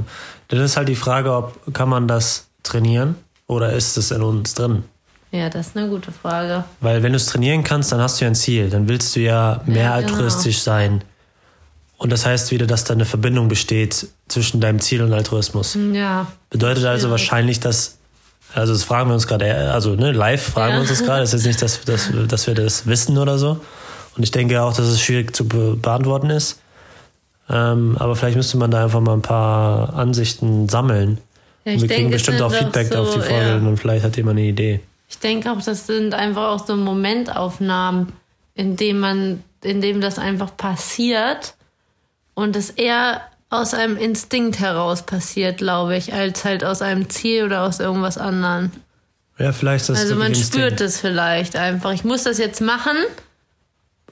Dann 0.49 0.61
ist 0.61 0.77
halt 0.77 0.89
die 0.89 0.97
Frage, 0.97 1.33
ob 1.33 1.73
kann 1.73 1.89
man 1.89 2.07
das 2.07 2.49
trainieren 2.63 3.17
oder 3.47 3.73
ist 3.73 3.97
es 3.97 4.11
in 4.11 4.23
uns 4.23 4.55
drin? 4.55 4.85
Ja, 5.35 5.51
das 5.51 5.67
ist 5.69 5.77
eine 5.77 5.89
gute 5.89 6.13
Frage. 6.13 6.63
Weil 6.81 7.03
wenn 7.03 7.11
du 7.11 7.17
es 7.17 7.27
trainieren 7.27 7.65
kannst, 7.65 7.91
dann 7.91 8.01
hast 8.01 8.21
du 8.21 8.25
ja 8.25 8.31
ein 8.31 8.37
Ziel. 8.37 8.71
Dann 8.71 8.89
willst 8.89 9.17
du 9.17 9.21
ja 9.21 9.61
mehr 9.67 9.83
Ja, 9.83 10.01
genau. 10.01 10.13
altruistisch 10.13 10.61
sein. 10.61 11.03
Und 11.99 12.13
das 12.13 12.25
heißt 12.25 12.53
wieder, 12.53 12.69
dass 12.69 12.85
da 12.85 12.95
eine 12.95 13.05
Verbindung 13.05 13.49
besteht 13.49 14.07
zwischen 14.29 14.61
deinem 14.61 14.79
Ziel 14.79 15.03
und 15.03 15.13
Altruismus. 15.13 15.77
Ja. 15.93 16.29
Bedeutet 16.51 16.85
also 16.85 17.11
wahrscheinlich, 17.11 17.59
dass, 17.59 17.99
also 18.55 18.73
das 18.75 18.85
fragen 18.85 19.11
wir 19.11 19.15
uns 19.15 19.27
gerade, 19.27 19.73
also 19.73 19.97
ne, 19.97 20.13
live 20.13 20.41
fragen 20.41 20.71
Ja. 20.71 20.77
wir 20.77 20.81
uns 20.83 20.91
das 20.91 21.03
gerade, 21.05 21.25
es 21.25 21.35
ist 21.35 21.45
jetzt 21.47 21.61
nicht, 21.61 21.63
dass, 21.63 21.81
dass, 21.85 22.11
dass 22.29 22.47
wir 22.47 22.55
das 22.55 22.87
wissen 22.87 23.19
oder 23.19 23.37
so. 23.37 23.59
Und 24.17 24.23
ich 24.23 24.31
denke 24.31 24.63
auch, 24.63 24.77
dass 24.77 24.87
es 24.87 25.01
schwierig 25.01 25.35
zu 25.35 25.49
be 25.49 25.75
beantworten 25.75 26.31
ist. 26.31 26.61
Ähm, 27.51 27.97
aber 27.99 28.15
vielleicht 28.15 28.37
müsste 28.37 28.57
man 28.57 28.71
da 28.71 28.85
einfach 28.85 29.01
mal 29.01 29.15
ein 29.15 29.23
paar 29.23 29.95
Ansichten 29.95 30.69
sammeln. 30.69 31.19
Ja, 31.65 31.81
wir 31.81 31.89
kriegen 31.89 32.11
bestimmt 32.13 32.41
auch 32.41 32.53
Feedback 32.53 32.93
so, 32.93 32.99
auf 33.01 33.15
die 33.15 33.21
Folge 33.21 33.57
und 33.67 33.79
vielleicht 33.79 34.05
hat 34.05 34.17
jemand 34.17 34.39
eine 34.39 34.47
Idee. 34.47 34.81
Ich 35.09 35.19
denke 35.19 35.51
auch, 35.51 35.61
das 35.61 35.87
sind 35.87 36.15
einfach 36.15 36.49
auch 36.49 36.67
so 36.67 36.77
Momentaufnahmen, 36.77 38.13
in 38.55 38.77
denen 38.77 39.01
man 39.01 39.45
in 39.63 39.81
dem 39.81 40.01
das 40.01 40.19
einfach 40.19 40.57
passiert 40.57 41.55
und 42.35 42.55
es 42.55 42.71
eher 42.71 43.23
aus 43.51 43.73
einem 43.73 43.97
Instinkt 43.97 44.59
heraus 44.59 45.03
passiert, 45.03 45.59
glaube 45.59 45.97
ich, 45.97 46.13
als 46.13 46.45
halt 46.45 46.65
aus 46.65 46.83
einem 46.83 47.09
Ziel 47.09 47.45
oder 47.45 47.63
aus 47.63 47.81
irgendwas 47.81 48.19
anderem. 48.19 48.71
Ja, 49.39 49.53
vielleicht 49.53 49.83
ist 49.83 49.91
das 49.91 50.01
Also 50.01 50.17
man 50.17 50.29
wirklich 50.29 50.45
spürt 50.45 50.73
Instinkt. 50.73 50.81
es 50.81 51.01
vielleicht 51.01 51.57
einfach. 51.57 51.93
Ich 51.93 52.05
muss 52.05 52.25
das 52.25 52.39
jetzt 52.39 52.61
machen. 52.61 52.97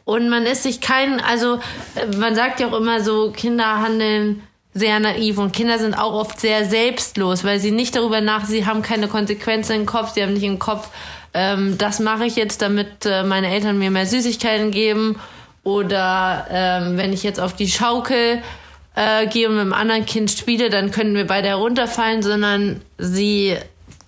Und 0.04 0.28
man 0.28 0.46
ist 0.46 0.64
sich 0.64 0.80
kein, 0.80 1.20
also 1.20 1.60
äh, 1.94 2.16
man 2.16 2.34
sagt 2.34 2.60
ja 2.60 2.68
auch 2.68 2.76
immer 2.76 3.02
so, 3.02 3.30
Kinder 3.30 3.80
handeln 3.80 4.42
sehr 4.74 4.98
naiv 5.00 5.38
und 5.38 5.52
Kinder 5.52 5.78
sind 5.78 5.94
auch 5.94 6.14
oft 6.14 6.40
sehr 6.40 6.64
selbstlos, 6.64 7.44
weil 7.44 7.60
sie 7.60 7.70
nicht 7.70 7.94
darüber 7.94 8.20
nach, 8.20 8.46
sie 8.46 8.66
haben 8.66 8.82
keine 8.82 9.08
Konsequenzen 9.08 9.72
im 9.76 9.86
Kopf, 9.86 10.14
sie 10.14 10.22
haben 10.22 10.32
nicht 10.32 10.44
im 10.44 10.58
Kopf, 10.58 10.88
ähm, 11.34 11.76
das 11.78 12.00
mache 12.00 12.24
ich 12.24 12.36
jetzt, 12.36 12.62
damit 12.62 13.04
äh, 13.04 13.22
meine 13.22 13.48
Eltern 13.48 13.78
mir 13.78 13.90
mehr 13.90 14.06
Süßigkeiten 14.06 14.70
geben 14.70 15.16
oder 15.62 16.46
ähm, 16.50 16.96
wenn 16.96 17.12
ich 17.12 17.22
jetzt 17.22 17.40
auf 17.40 17.54
die 17.54 17.68
Schaukel 17.68 18.42
äh, 18.94 19.26
gehe 19.26 19.48
und 19.48 19.54
mit 19.54 19.62
einem 19.62 19.72
anderen 19.72 20.06
Kind 20.06 20.30
spiele, 20.30 20.70
dann 20.70 20.90
können 20.90 21.14
wir 21.14 21.26
beide 21.26 21.48
herunterfallen, 21.48 22.22
sondern 22.22 22.80
sie 22.98 23.56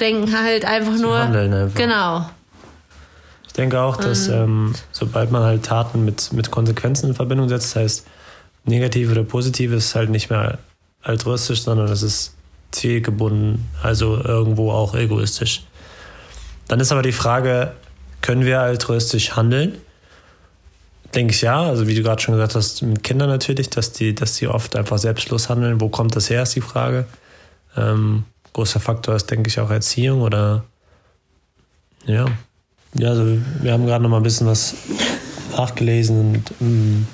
denken 0.00 0.38
halt 0.38 0.64
einfach 0.64 0.96
nur, 0.96 1.18
handeln 1.18 1.52
einfach. 1.52 1.78
genau, 1.78 2.30
Ich 3.46 3.52
denke 3.52 3.80
auch, 3.80 3.96
dass 3.96 4.28
ähm, 4.28 4.74
sobald 4.92 5.30
man 5.30 5.42
halt 5.42 5.64
Taten 5.64 6.04
mit, 6.04 6.32
mit 6.32 6.50
Konsequenzen 6.50 7.10
in 7.10 7.14
Verbindung 7.14 7.48
setzt, 7.48 7.76
das 7.76 7.82
heißt 7.82 8.06
negative 8.64 9.12
oder 9.12 9.24
positive, 9.24 9.76
ist 9.76 9.94
halt 9.94 10.10
nicht 10.10 10.30
mehr 10.30 10.58
altruistisch, 11.02 11.62
sondern 11.62 11.88
es 11.88 12.02
ist 12.02 12.34
zielgebunden, 12.70 13.68
also 13.82 14.16
irgendwo 14.22 14.70
auch 14.70 14.94
egoistisch. 14.94 15.64
Dann 16.68 16.80
ist 16.80 16.92
aber 16.92 17.02
die 17.02 17.12
Frage, 17.12 17.72
können 18.20 18.44
wir 18.44 18.60
altruistisch 18.60 19.36
handeln? 19.36 19.78
Denke 21.14 21.32
ich 21.32 21.42
ja, 21.42 21.62
also 21.62 21.86
wie 21.86 21.94
du 21.94 22.02
gerade 22.02 22.20
schon 22.20 22.34
gesagt 22.34 22.54
hast, 22.54 22.82
mit 22.82 23.04
Kindern 23.04 23.28
natürlich, 23.28 23.70
dass 23.70 23.92
die, 23.92 24.14
dass 24.14 24.34
die 24.34 24.48
oft 24.48 24.74
einfach 24.74 24.98
selbstlos 24.98 25.48
handeln. 25.48 25.80
Wo 25.80 25.88
kommt 25.88 26.16
das 26.16 26.30
her, 26.30 26.42
ist 26.42 26.56
die 26.56 26.60
Frage. 26.60 27.06
Ähm, 27.76 28.24
großer 28.52 28.80
Faktor 28.80 29.14
ist, 29.14 29.30
denke 29.30 29.48
ich, 29.48 29.60
auch 29.60 29.70
Erziehung 29.70 30.22
oder 30.22 30.64
ja. 32.06 32.26
Ja, 32.94 33.10
also 33.10 33.38
wir 33.60 33.72
haben 33.72 33.86
gerade 33.86 34.02
noch 34.02 34.10
mal 34.10 34.18
ein 34.18 34.22
bisschen 34.22 34.46
was 34.46 34.74
nachgelesen 35.56 36.20
und 36.20 36.52
ähm, 36.60 37.06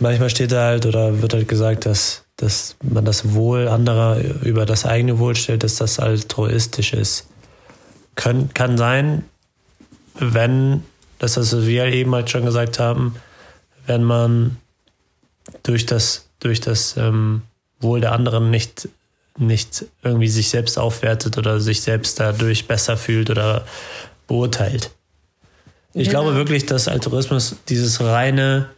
manchmal 0.00 0.30
steht 0.30 0.52
da 0.52 0.66
halt 0.66 0.86
oder 0.86 1.22
wird 1.22 1.34
halt 1.34 1.48
gesagt, 1.48 1.86
dass, 1.86 2.24
dass 2.36 2.76
man 2.82 3.04
das 3.04 3.32
Wohl 3.34 3.68
anderer 3.68 4.18
über 4.42 4.66
das 4.66 4.84
eigene 4.84 5.18
Wohl 5.18 5.36
stellt, 5.36 5.62
dass 5.62 5.76
das 5.76 5.98
altruistisch 5.98 6.92
ist. 6.92 7.26
Kann, 8.14 8.52
kann 8.54 8.76
sein, 8.76 9.24
wenn, 10.18 10.82
das 11.18 11.36
ist, 11.36 11.56
was 11.56 11.66
wir 11.66 11.86
eben 11.86 12.14
halt 12.14 12.30
schon 12.30 12.44
gesagt 12.44 12.78
haben, 12.78 13.14
wenn 13.86 14.02
man 14.02 14.56
durch 15.62 15.86
das, 15.86 16.28
durch 16.40 16.60
das 16.60 16.96
ähm, 16.96 17.42
Wohl 17.80 18.00
der 18.00 18.12
anderen 18.12 18.50
nicht, 18.50 18.88
nicht 19.38 19.86
irgendwie 20.02 20.28
sich 20.28 20.48
selbst 20.50 20.78
aufwertet 20.78 21.38
oder 21.38 21.60
sich 21.60 21.80
selbst 21.80 22.20
dadurch 22.20 22.66
besser 22.66 22.96
fühlt 22.96 23.30
oder 23.30 23.64
beurteilt. 24.26 24.90
Ich 25.92 26.08
Genau. 26.08 26.22
glaube 26.22 26.36
wirklich, 26.36 26.66
dass 26.66 26.88
Altruismus 26.88 27.56
dieses 27.68 28.00
reine, 28.00 28.68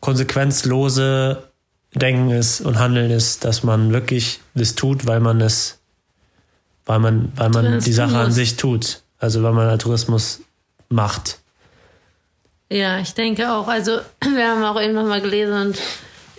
konsequenzlose 0.00 1.50
Denken 1.94 2.30
ist 2.30 2.60
und 2.60 2.78
Handeln 2.78 3.10
ist, 3.10 3.44
dass 3.44 3.62
man 3.62 3.92
wirklich 3.92 4.40
das 4.54 4.74
tut, 4.74 5.06
weil 5.06 5.20
man 5.20 5.40
es, 5.40 5.80
weil 6.86 7.00
man, 7.00 7.32
weil 7.36 7.50
man 7.50 7.80
die 7.80 7.92
Sache 7.92 8.16
an 8.16 8.32
sich 8.32 8.56
tut. 8.56 9.02
Also 9.18 9.42
weil 9.42 9.52
man 9.52 9.68
Altruismus 9.68 10.40
macht. 10.88 11.40
Ja, 12.70 13.00
ich 13.00 13.14
denke 13.14 13.52
auch. 13.52 13.68
Also 13.68 14.00
wir 14.20 14.48
haben 14.48 14.64
auch 14.64 14.80
eben 14.80 14.94
noch 14.94 15.06
mal 15.06 15.20
gelesen 15.20 15.54
und 15.54 15.78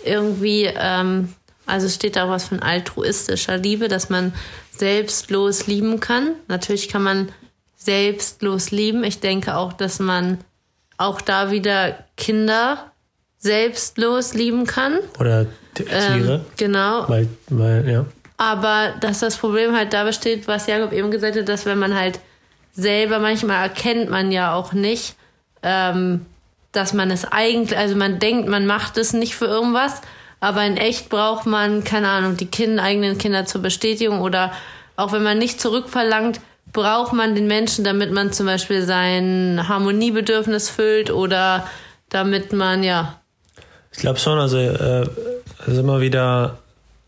irgendwie, 0.04 0.64
ähm, 0.74 1.34
also 1.66 1.88
steht 1.88 2.16
da 2.16 2.24
auch 2.24 2.30
was 2.30 2.44
von 2.44 2.60
altruistischer 2.60 3.58
Liebe, 3.58 3.88
dass 3.88 4.08
man 4.08 4.32
selbstlos 4.70 5.66
lieben 5.66 6.00
kann. 6.00 6.34
Natürlich 6.48 6.88
kann 6.88 7.02
man 7.02 7.28
selbstlos 7.76 8.70
lieben. 8.70 9.04
Ich 9.04 9.20
denke 9.20 9.56
auch, 9.56 9.72
dass 9.72 9.98
man 9.98 10.38
auch 10.96 11.20
da 11.20 11.50
wieder 11.50 12.04
Kinder 12.16 12.91
selbstlos 13.42 14.34
lieben 14.34 14.66
kann. 14.66 14.98
Oder 15.18 15.46
t- 15.74 15.84
Tiere. 15.84 16.34
Ähm, 16.34 16.40
genau. 16.56 17.08
weil, 17.08 17.28
weil, 17.48 17.88
ja. 17.90 18.06
Aber 18.36 18.94
dass 19.00 19.18
das 19.18 19.36
Problem 19.36 19.74
halt 19.76 19.92
da 19.92 20.04
besteht, 20.04 20.48
was 20.48 20.66
Jakob 20.66 20.92
eben 20.92 21.10
gesagt 21.10 21.36
hat, 21.36 21.48
dass 21.48 21.66
wenn 21.66 21.78
man 21.78 21.94
halt 21.94 22.20
selber, 22.72 23.18
manchmal 23.18 23.62
erkennt 23.62 24.10
man 24.10 24.32
ja 24.32 24.54
auch 24.54 24.72
nicht, 24.72 25.16
ähm, 25.62 26.24
dass 26.70 26.92
man 26.94 27.10
es 27.10 27.24
eigentlich, 27.24 27.76
also 27.76 27.96
man 27.96 28.18
denkt, 28.18 28.48
man 28.48 28.64
macht 28.66 28.96
es 28.96 29.12
nicht 29.12 29.34
für 29.34 29.44
irgendwas, 29.46 30.00
aber 30.40 30.64
in 30.64 30.76
echt 30.76 31.08
braucht 31.08 31.44
man, 31.44 31.84
keine 31.84 32.08
Ahnung, 32.08 32.36
die 32.36 32.46
Kinder, 32.46 32.82
eigenen 32.82 33.18
Kinder 33.18 33.44
zur 33.44 33.60
Bestätigung 33.60 34.20
oder 34.20 34.52
auch 34.96 35.12
wenn 35.12 35.22
man 35.22 35.38
nicht 35.38 35.60
zurückverlangt, 35.60 36.40
braucht 36.72 37.12
man 37.12 37.34
den 37.34 37.46
Menschen, 37.48 37.84
damit 37.84 38.12
man 38.12 38.32
zum 38.32 38.46
Beispiel 38.46 38.82
sein 38.82 39.64
Harmoniebedürfnis 39.68 40.70
füllt 40.70 41.10
oder 41.10 41.66
damit 42.08 42.52
man, 42.52 42.82
ja, 42.82 43.20
Ich 43.92 43.98
glaube 43.98 44.18
schon, 44.18 44.38
also 44.38 44.58
äh, 44.58 45.02
es 45.60 45.68
ist 45.68 45.78
immer 45.78 46.00
wieder, 46.00 46.58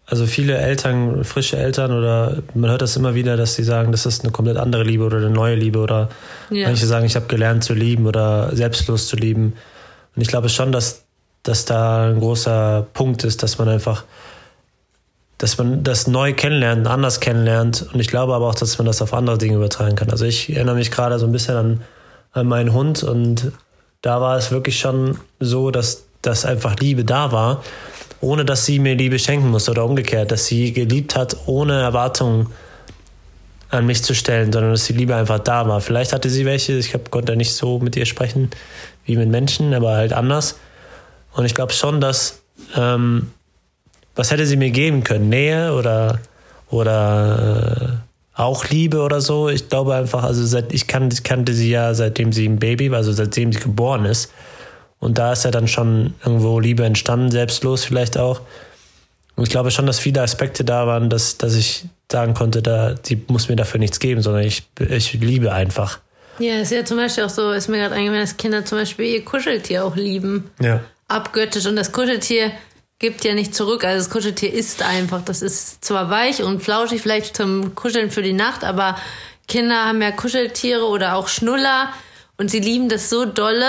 also 0.06 0.26
viele 0.26 0.56
Eltern, 0.58 1.24
frische 1.24 1.56
Eltern 1.56 1.92
oder 1.92 2.38
man 2.54 2.70
hört 2.70 2.82
das 2.82 2.96
immer 2.96 3.14
wieder, 3.14 3.36
dass 3.36 3.54
sie 3.54 3.64
sagen, 3.64 3.90
das 3.90 4.04
ist 4.06 4.22
eine 4.22 4.32
komplett 4.32 4.58
andere 4.58 4.82
Liebe 4.84 5.04
oder 5.04 5.16
eine 5.16 5.30
neue 5.30 5.54
Liebe 5.54 5.78
oder 5.78 6.10
Ja. 6.50 6.66
manche 6.68 6.86
sagen, 6.86 7.06
ich 7.06 7.16
habe 7.16 7.26
gelernt 7.26 7.64
zu 7.64 7.72
lieben 7.74 8.06
oder 8.06 8.54
selbstlos 8.54 9.08
zu 9.08 9.16
lieben. 9.16 9.54
Und 10.14 10.22
ich 10.22 10.28
glaube 10.28 10.48
schon, 10.50 10.72
dass, 10.72 11.04
dass 11.42 11.64
da 11.64 12.08
ein 12.10 12.20
großer 12.20 12.86
Punkt 12.92 13.24
ist, 13.24 13.42
dass 13.42 13.58
man 13.58 13.68
einfach, 13.68 14.04
dass 15.38 15.58
man 15.58 15.82
das 15.82 16.06
neu 16.06 16.32
kennenlernt, 16.34 16.86
anders 16.86 17.18
kennenlernt. 17.20 17.86
Und 17.92 17.98
ich 17.98 18.08
glaube 18.08 18.34
aber 18.34 18.46
auch, 18.46 18.54
dass 18.54 18.78
man 18.78 18.86
das 18.86 19.02
auf 19.02 19.14
andere 19.14 19.38
Dinge 19.38 19.56
übertragen 19.56 19.96
kann. 19.96 20.10
Also 20.10 20.26
ich 20.26 20.54
erinnere 20.54 20.76
mich 20.76 20.90
gerade 20.90 21.18
so 21.18 21.26
ein 21.26 21.32
bisschen 21.32 21.56
an, 21.56 21.80
an 22.32 22.46
meinen 22.46 22.72
Hund 22.72 23.02
und 23.02 23.52
da 24.02 24.20
war 24.20 24.36
es 24.36 24.50
wirklich 24.50 24.78
schon 24.78 25.18
so, 25.40 25.70
dass, 25.70 26.04
dass 26.26 26.44
einfach 26.44 26.76
Liebe 26.76 27.04
da 27.04 27.32
war, 27.32 27.62
ohne 28.20 28.44
dass 28.44 28.66
sie 28.66 28.78
mir 28.78 28.94
Liebe 28.94 29.18
schenken 29.18 29.50
musste 29.50 29.70
oder 29.72 29.84
umgekehrt, 29.84 30.32
dass 30.32 30.46
sie 30.46 30.72
geliebt 30.72 31.16
hat, 31.16 31.36
ohne 31.46 31.80
Erwartungen 31.80 32.48
an 33.70 33.86
mich 33.86 34.02
zu 34.02 34.14
stellen, 34.14 34.52
sondern 34.52 34.72
dass 34.72 34.86
die 34.86 34.92
Liebe 34.92 35.14
einfach 35.14 35.40
da 35.40 35.68
war. 35.68 35.80
Vielleicht 35.80 36.12
hatte 36.12 36.30
sie 36.30 36.44
welche, 36.44 36.74
ich 36.74 36.94
hab, 36.94 37.10
konnte 37.10 37.36
nicht 37.36 37.52
so 37.52 37.78
mit 37.78 37.96
ihr 37.96 38.06
sprechen 38.06 38.50
wie 39.04 39.16
mit 39.16 39.28
Menschen, 39.28 39.74
aber 39.74 39.96
halt 39.96 40.12
anders. 40.12 40.56
Und 41.34 41.44
ich 41.44 41.54
glaube 41.54 41.72
schon, 41.72 42.00
dass 42.00 42.42
ähm, 42.76 43.32
was 44.14 44.30
hätte 44.30 44.46
sie 44.46 44.56
mir 44.56 44.70
geben 44.70 45.02
können? 45.04 45.28
Nähe 45.28 45.74
oder 45.74 46.20
oder 46.70 48.00
äh, 48.36 48.40
auch 48.40 48.68
Liebe 48.68 49.02
oder 49.02 49.20
so? 49.20 49.48
Ich 49.48 49.68
glaube 49.68 49.94
einfach, 49.94 50.24
also 50.24 50.44
seit 50.46 50.72
ich 50.72 50.86
kan 50.86 51.10
ich 51.10 51.22
kannte 51.22 51.52
sie 51.52 51.70
ja 51.70 51.94
seitdem 51.94 52.32
sie 52.32 52.48
ein 52.48 52.58
Baby 52.58 52.90
war, 52.90 52.98
also 52.98 53.12
seitdem 53.12 53.52
sie 53.52 53.60
geboren 53.60 54.04
ist. 54.04 54.32
Und 55.04 55.18
da 55.18 55.32
ist 55.32 55.44
ja 55.44 55.50
dann 55.50 55.68
schon 55.68 56.14
irgendwo 56.24 56.58
Liebe 56.58 56.82
entstanden, 56.82 57.30
selbstlos 57.30 57.84
vielleicht 57.84 58.16
auch. 58.16 58.40
Und 59.36 59.44
ich 59.44 59.50
glaube 59.50 59.70
schon, 59.70 59.84
dass 59.84 59.98
viele 59.98 60.22
Aspekte 60.22 60.64
da 60.64 60.86
waren, 60.86 61.10
dass, 61.10 61.36
dass 61.36 61.54
ich 61.54 61.84
sagen 62.10 62.32
konnte, 62.32 62.62
da, 62.62 62.94
sie 63.02 63.22
muss 63.26 63.50
mir 63.50 63.56
dafür 63.56 63.80
nichts 63.80 64.00
geben, 64.00 64.22
sondern 64.22 64.44
ich, 64.44 64.62
ich 64.80 65.12
liebe 65.12 65.52
einfach. 65.52 65.98
Ja, 66.38 66.54
ist 66.54 66.72
ja 66.72 66.86
zum 66.86 66.96
Beispiel 66.96 67.24
auch 67.24 67.30
so, 67.30 67.52
ist 67.52 67.68
mir 67.68 67.78
gerade 67.78 67.94
eingefallen, 67.94 68.22
dass 68.22 68.38
Kinder 68.38 68.64
zum 68.64 68.78
Beispiel 68.78 69.04
ihr 69.06 69.24
Kuscheltier 69.26 69.84
auch 69.84 69.94
lieben. 69.94 70.50
Ja. 70.58 70.80
Abgöttisch. 71.06 71.66
Und 71.66 71.76
das 71.76 71.92
Kuscheltier 71.92 72.50
gibt 72.98 73.24
ja 73.24 73.34
nicht 73.34 73.54
zurück. 73.54 73.84
Also 73.84 73.98
das 73.98 74.10
Kuscheltier 74.10 74.54
ist 74.54 74.82
einfach. 74.82 75.22
Das 75.22 75.42
ist 75.42 75.84
zwar 75.84 76.08
weich 76.08 76.42
und 76.42 76.62
flauschig, 76.62 77.02
vielleicht 77.02 77.36
zum 77.36 77.74
Kuscheln 77.74 78.10
für 78.10 78.22
die 78.22 78.32
Nacht, 78.32 78.64
aber 78.64 78.96
Kinder 79.48 79.84
haben 79.84 80.00
ja 80.00 80.12
Kuscheltiere 80.12 80.86
oder 80.86 81.16
auch 81.16 81.28
Schnuller 81.28 81.90
und 82.38 82.50
sie 82.50 82.60
lieben 82.60 82.88
das 82.88 83.10
so 83.10 83.26
dolle. 83.26 83.68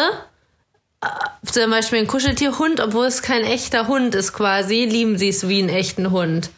Zum 1.45 1.69
Beispiel 1.71 1.99
ein 1.99 2.07
Kuscheltierhund, 2.07 2.79
obwohl 2.79 3.05
es 3.05 3.21
kein 3.21 3.43
echter 3.43 3.87
Hund 3.87 4.15
ist 4.15 4.33
quasi, 4.33 4.85
lieben 4.85 5.17
sie 5.17 5.29
es 5.29 5.47
wie 5.47 5.59
einen 5.59 5.69
echten 5.69 6.11
Hund. 6.11 6.49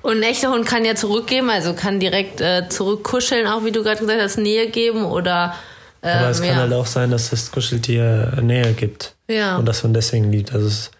Und 0.00 0.16
ein 0.16 0.22
echter 0.24 0.50
Hund 0.50 0.66
kann 0.66 0.84
ja 0.84 0.94
zurückgeben, 0.96 1.48
also 1.50 1.74
kann 1.74 2.00
direkt 2.00 2.40
äh, 2.40 2.68
zurückkuscheln, 2.68 3.46
auch 3.46 3.64
wie 3.64 3.70
du 3.70 3.82
gerade 3.84 4.00
gesagt 4.00 4.20
hast, 4.20 4.38
Nähe 4.38 4.68
geben 4.68 5.04
oder. 5.04 5.54
Ähm, 6.02 6.18
Aber 6.18 6.30
es 6.30 6.38
kann 6.40 6.48
ja. 6.48 6.56
halt 6.56 6.72
auch 6.72 6.86
sein, 6.86 7.10
dass 7.12 7.30
das 7.30 7.52
Kuscheltier 7.52 8.38
Nähe 8.42 8.72
gibt. 8.72 9.14
Ja. 9.28 9.56
Und 9.58 9.66
dass 9.66 9.84
man 9.84 9.94
deswegen 9.94 10.32
liebt. 10.32 10.52
Also 10.52 10.66
es, 10.66 10.90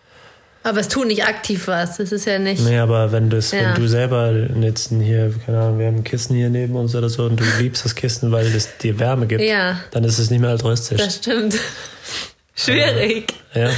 Aber 0.62 0.78
es 0.78 0.86
tut 0.86 1.08
nicht 1.08 1.24
aktiv 1.24 1.66
was. 1.66 1.96
Das 1.96 2.12
ist 2.12 2.24
ja 2.26 2.38
nicht. 2.38 2.62
nee, 2.62 2.78
aber 2.78 3.10
wenn, 3.10 3.28
das, 3.28 3.50
Ja. 3.50 3.74
wenn 3.74 3.82
du 3.82 3.88
selber 3.88 4.30
jetzt 4.60 4.90
hier, 4.90 5.34
keine 5.44 5.58
Ahnung, 5.60 5.78
wir 5.80 5.86
haben 5.88 5.96
ein 5.96 6.04
Kissen 6.04 6.36
hier 6.36 6.50
neben 6.50 6.76
uns 6.76 6.94
oder 6.94 7.08
so 7.08 7.24
und 7.24 7.40
du 7.40 7.44
liebst 7.58 7.84
das 7.84 7.96
Kissen, 7.96 8.30
weil 8.30 8.46
es 8.46 8.76
dir 8.78 9.00
Wärme 9.00 9.26
gibt, 9.26 9.40
Ja. 9.42 9.80
dann 9.90 10.04
ist 10.04 10.20
es 10.20 10.30
nicht 10.30 10.40
mehr 10.40 10.50
altruistisch. 10.50 11.00
Das 11.00 11.16
stimmt. 11.16 11.56
Schwierig. 12.54 13.32
Ja. 13.54 13.70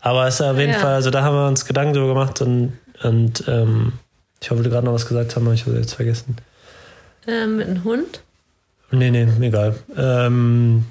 Aber 0.00 0.26
es 0.26 0.34
ist 0.34 0.40
auf 0.42 0.58
jeden 0.58 0.72
Ja. 0.72 0.78
Fall, 0.78 0.94
also 0.94 1.10
da 1.10 1.22
haben 1.22 1.36
wir 1.36 1.46
uns 1.46 1.64
Gedanken 1.64 1.92
drüber 1.94 2.08
gemacht 2.08 2.40
und, 2.40 2.78
und 3.02 3.44
ähm, 3.46 3.92
ich 4.40 4.50
wollte 4.50 4.70
gerade 4.70 4.86
noch 4.86 4.94
was 4.94 5.06
gesagt 5.06 5.36
haben, 5.36 5.46
aber 5.46 5.54
ich 5.54 5.62
habe 5.62 5.72
es 5.72 5.78
jetzt 5.78 5.94
vergessen. 5.94 6.36
Äh, 7.26 7.46
mit 7.46 7.68
einem 7.68 7.84
Hund? 7.84 8.22
Nee, 8.90 9.10
nee, 9.10 9.28
egal. 9.40 9.76
Ähm, 9.96 10.86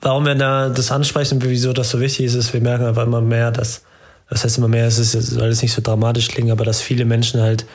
warum 0.00 0.26
wir 0.26 0.34
da 0.34 0.70
das 0.70 0.90
ansprechen 0.90 1.34
und 1.34 1.44
wieso 1.44 1.72
das 1.72 1.90
so 1.90 2.00
wichtig 2.00 2.26
ist, 2.26 2.34
ist, 2.34 2.52
wir 2.52 2.60
merken 2.60 2.86
einfach 2.86 3.04
immer 3.04 3.20
mehr, 3.20 3.50
dass, 3.50 3.84
das 4.30 4.44
heißt 4.44 4.58
immer 4.58 4.68
mehr, 4.68 4.86
es 4.86 4.98
ist, 4.98 5.12
soll 5.12 5.48
jetzt 5.48 5.62
nicht 5.62 5.74
so 5.74 5.82
dramatisch 5.82 6.28
klingen, 6.28 6.50
aber 6.50 6.64
dass 6.64 6.80
viele 6.80 7.04
Menschen 7.04 7.40
halt 7.40 7.66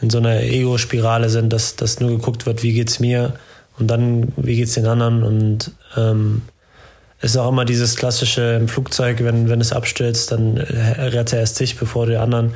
in 0.00 0.10
so 0.10 0.18
einer 0.18 0.40
Ego-Spirale 0.40 1.30
sind, 1.30 1.52
dass, 1.52 1.76
dass 1.76 2.00
nur 2.00 2.10
geguckt 2.10 2.46
wird, 2.46 2.62
wie 2.62 2.74
geht's 2.74 3.00
mir 3.00 3.34
und 3.78 3.88
dann, 3.88 4.32
wie 4.36 4.56
geht's 4.56 4.74
den 4.74 4.86
anderen 4.86 5.22
und 5.22 5.72
ähm, 5.96 6.42
es 7.20 7.32
ist 7.32 7.36
auch 7.38 7.48
immer 7.48 7.64
dieses 7.64 7.96
klassische 7.96 8.54
im 8.54 8.68
Flugzeug, 8.68 9.24
wenn, 9.24 9.48
wenn 9.48 9.60
es 9.60 9.72
abstürzt, 9.72 10.30
dann 10.32 10.58
rette 10.58 11.36
erst 11.36 11.58
dich, 11.58 11.78
bevor 11.78 12.04
du 12.06 12.20
anderen. 12.20 12.52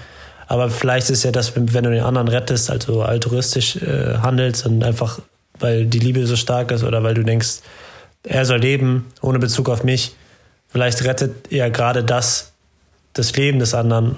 Aber 0.46 0.68
vielleicht 0.68 1.08
ist 1.08 1.24
ja 1.24 1.30
das, 1.30 1.56
wenn 1.56 1.66
du 1.66 1.90
den 1.90 2.02
anderen 2.02 2.28
rettest, 2.28 2.70
also 2.70 3.02
altruistisch 3.02 3.76
äh, 3.76 4.18
handelst 4.18 4.66
und 4.66 4.84
einfach, 4.84 5.20
weil 5.58 5.86
die 5.86 5.98
Liebe 5.98 6.26
so 6.26 6.36
stark 6.36 6.70
ist 6.70 6.84
oder 6.84 7.02
weil 7.02 7.14
du 7.14 7.22
denkst, 7.22 7.60
er 8.24 8.44
soll 8.44 8.58
leben, 8.58 9.06
ohne 9.22 9.38
Bezug 9.38 9.70
auf 9.70 9.84
mich. 9.84 10.14
Vielleicht 10.68 11.02
rettet 11.02 11.50
ja 11.50 11.68
gerade 11.68 12.04
das 12.04 12.52
das 13.18 13.34
Leben 13.36 13.58
des 13.58 13.74
anderen. 13.74 14.16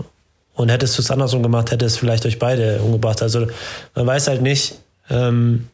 Und 0.54 0.68
hättest 0.68 0.98
du 0.98 1.02
es 1.02 1.10
andersrum 1.10 1.42
gemacht, 1.42 1.70
hätte 1.70 1.86
es 1.86 1.96
vielleicht 1.96 2.26
euch 2.26 2.38
beide 2.38 2.80
umgebracht. 2.80 3.22
Also 3.22 3.46
man 3.94 4.06
weiß 4.06 4.28
halt 4.28 4.42
nicht. 4.42 4.74
Ähm, 5.08 5.68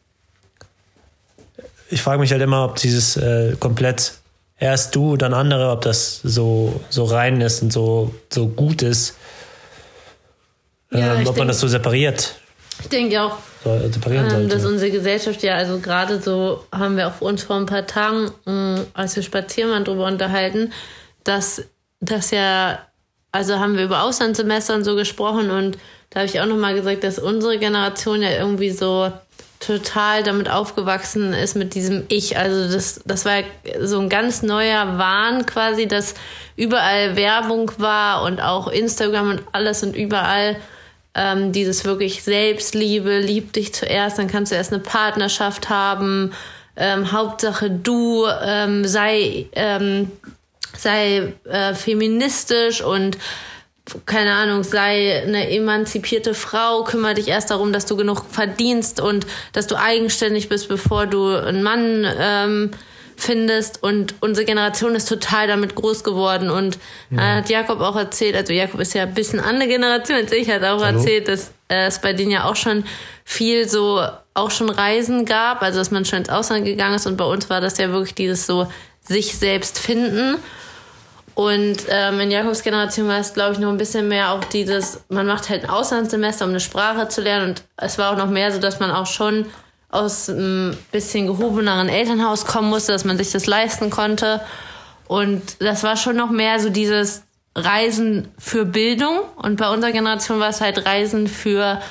ich 1.90 2.02
frage 2.02 2.21
mich 2.21 2.33
halt 2.33 2.43
immer, 2.43 2.64
ob 2.64 2.76
dieses 2.76 3.16
äh, 3.16 3.57
komplett 3.59 4.12
erst 4.59 4.95
du, 4.95 5.16
dann 5.16 5.35
andere, 5.35 5.71
ob 5.71 5.83
das 5.83 6.21
so, 6.23 6.81
so 6.88 7.05
rein 7.05 7.40
ist 7.40 7.62
und 7.62 7.73
so, 7.73 8.14
so 8.31 8.49
gut 8.49 8.83
ist. 8.83 9.16
Ja, 10.90 11.14
ähm, 11.14 11.21
ob 11.21 11.25
denk, 11.25 11.38
man 11.38 11.49
das 11.49 11.61
so 11.61 11.69
separiert. 11.69 12.35
Ich 12.81 12.88
denke 12.88 13.21
auch, 13.23 13.38
so, 13.64 13.78
separieren 13.90 14.31
ähm, 14.31 14.49
dass 14.49 14.64
unsere 14.64 14.90
Gesellschaft 14.90 15.43
ja, 15.43 15.57
also 15.57 15.78
gerade 15.78 16.21
so 16.21 16.64
haben 16.73 16.97
wir 16.97 17.09
auch 17.09 17.21
uns 17.21 17.43
vor 17.43 17.57
ein 17.57 17.66
paar 17.66 17.87
Tagen, 17.87 18.31
mh, 18.45 18.52
mm, 18.52 18.87
als 18.95 19.16
wir 19.16 19.23
spazieren 19.23 19.71
waren, 19.71 19.85
darüber 19.85 20.07
unterhalten, 20.07 20.73
dass 21.25 21.64
das 22.00 22.31
ja, 22.31 22.78
also 23.33 23.59
haben 23.59 23.76
wir 23.76 23.85
über 23.85 24.02
Auslandssemester 24.02 24.75
und 24.75 24.85
so 24.85 24.95
gesprochen 24.95 25.50
und 25.50 25.78
da 26.11 26.21
habe 26.21 26.28
ich 26.28 26.40
auch 26.40 26.47
nochmal 26.47 26.75
gesagt, 26.75 27.05
dass 27.05 27.19
unsere 27.19 27.59
Generation 27.59 28.23
ja 28.23 28.31
irgendwie 28.31 28.71
so 28.71 29.11
total 29.60 30.22
damit 30.22 30.50
aufgewachsen 30.50 31.32
ist 31.32 31.56
mit 31.56 31.75
diesem 31.75 32.04
Ich. 32.08 32.38
Also 32.38 32.72
das, 32.72 33.00
das 33.04 33.25
war 33.25 33.42
so 33.80 33.98
ein 34.00 34.08
ganz 34.08 34.42
neuer 34.42 34.98
Wahn 34.98 35.46
quasi, 35.46 35.86
dass 35.86 36.14
überall 36.56 37.16
Werbung 37.16 37.72
war 37.78 38.22
und 38.22 38.40
auch 38.40 38.68
Instagram 38.68 39.30
und 39.30 39.42
alles 39.52 39.82
und 39.82 39.96
überall 39.96 40.56
ähm, 41.14 41.52
dieses 41.52 41.84
wirklich 41.84 42.22
Selbstliebe, 42.22 43.18
lieb 43.18 43.52
dich 43.54 43.75
zuerst, 43.75 44.18
dann 44.18 44.28
kannst 44.28 44.52
du 44.52 44.56
erst 44.56 44.72
eine 44.72 44.82
Partnerschaft 44.82 45.70
haben. 45.70 46.32
Ähm, 46.76 47.10
Hauptsache 47.10 47.70
du 47.70 48.26
ähm, 48.42 48.84
sei, 48.84 49.46
ähm, 49.52 50.12
sei 50.76 51.32
äh, 51.44 51.75
feministisch 51.75 52.82
und 52.82 53.16
keine 54.05 54.35
Ahnung, 54.35 54.64
sei 54.64 55.23
eine 55.23 55.50
emanzipierte 55.50 56.35
Frau, 56.35 56.83
kümmere 56.85 57.14
dich 57.14 57.28
erst 57.28 57.50
darum, 57.50 57.73
dass 57.73 57.87
du 57.87 57.97
genug 57.97 58.25
verdienst 58.31 59.00
und 59.00 59.26
dass 59.52 59.66
du 59.66 59.76
eigenständig 59.76 60.49
bist, 60.49 60.69
bevor 60.69 61.07
du 61.07 61.28
einen 61.28 61.62
Mann 61.62 62.07
ähm, 62.19 62.71
findest. 63.16 63.83
Und 63.83 64.14
unsere 64.21 64.45
Generation 64.45 64.95
ist 64.95 65.09
total 65.09 65.47
damit 65.47 65.75
groß 65.75 66.02
geworden. 66.02 66.50
Und 66.50 66.78
ja. 67.11 67.19
äh, 67.19 67.37
hat 67.38 67.49
Jakob 67.49 67.81
auch 67.81 67.97
erzählt, 67.97 68.37
also 68.37 68.52
Jakob 68.52 68.81
ist 68.81 68.95
ja 68.95 69.05
ein 69.05 69.14
bisschen 69.14 69.40
andere 69.40 69.69
Generation 69.69 70.19
als 70.19 70.33
ich, 70.33 70.50
hat 70.50 70.64
auch 70.64 70.83
Hallo? 70.83 70.99
erzählt, 70.99 71.28
dass 71.28 71.52
äh, 71.69 71.87
es 71.87 72.00
bei 72.00 72.13
denen 72.13 72.32
ja 72.32 72.45
auch 72.45 72.56
schon 72.56 72.84
viel 73.25 73.69
so, 73.69 74.04
auch 74.34 74.50
schon 74.50 74.69
Reisen 74.69 75.25
gab, 75.25 75.63
also 75.63 75.78
dass 75.78 75.91
man 75.91 76.04
schon 76.04 76.21
ins 76.21 76.28
Ausland 76.28 76.65
gegangen 76.65 76.97
ist. 76.97 77.06
Und 77.06 77.17
bei 77.17 77.25
uns 77.25 77.49
war 77.49 77.60
das 77.60 77.78
ja 77.78 77.91
wirklich 77.91 78.15
dieses 78.15 78.47
so 78.47 78.67
sich 79.00 79.37
selbst 79.39 79.78
finden. 79.78 80.39
Und 81.36 81.84
ähm, 81.90 82.18
in 82.18 82.30
Jakobs 82.30 82.62
Generation 82.62 83.08
war 83.08 83.18
es, 83.18 83.34
glaube 83.34 83.52
ich, 83.52 83.58
noch 83.58 83.68
ein 83.68 83.76
bisschen 83.76 84.08
mehr 84.08 84.32
auch 84.32 84.42
dieses, 84.42 85.04
man 85.10 85.26
macht 85.26 85.50
halt 85.50 85.64
ein 85.64 85.70
Auslandssemester, 85.70 86.46
um 86.46 86.50
eine 86.50 86.60
Sprache 86.60 87.08
zu 87.08 87.20
lernen. 87.20 87.50
Und 87.50 87.64
es 87.76 87.99
war 87.99 88.12
auch 88.12 88.16
noch 88.16 88.30
mehr 88.30 88.50
so, 88.52 88.58
dass 88.58 88.80
man 88.80 88.90
auch 88.90 89.04
schon 89.04 89.44
aus 89.90 90.30
einem 90.30 90.75
bisschen 90.92 91.26
gehobeneren 91.26 91.90
Elternhaus 91.90 92.46
kommen 92.46 92.70
musste, 92.70 92.92
dass 92.92 93.04
man 93.04 93.18
sich 93.18 93.32
das 93.32 93.46
leisten 93.46 93.90
konnte. 93.90 94.40
Und 95.08 95.60
das 95.60 95.82
war 95.82 95.99
schon 95.99 96.16
noch 96.16 96.30
mehr 96.30 96.58
so 96.58 96.70
dieses 96.70 97.25
Reisen 97.54 98.28
für 98.38 98.64
Bildung. 98.64 99.18
Und 99.36 99.56
bei 99.56 99.68
unserer 99.68 99.92
Generation 99.92 100.40
war 100.40 100.49
es 100.49 100.62
halt 100.62 100.86
Reisen 100.86 101.28
für 101.28 101.82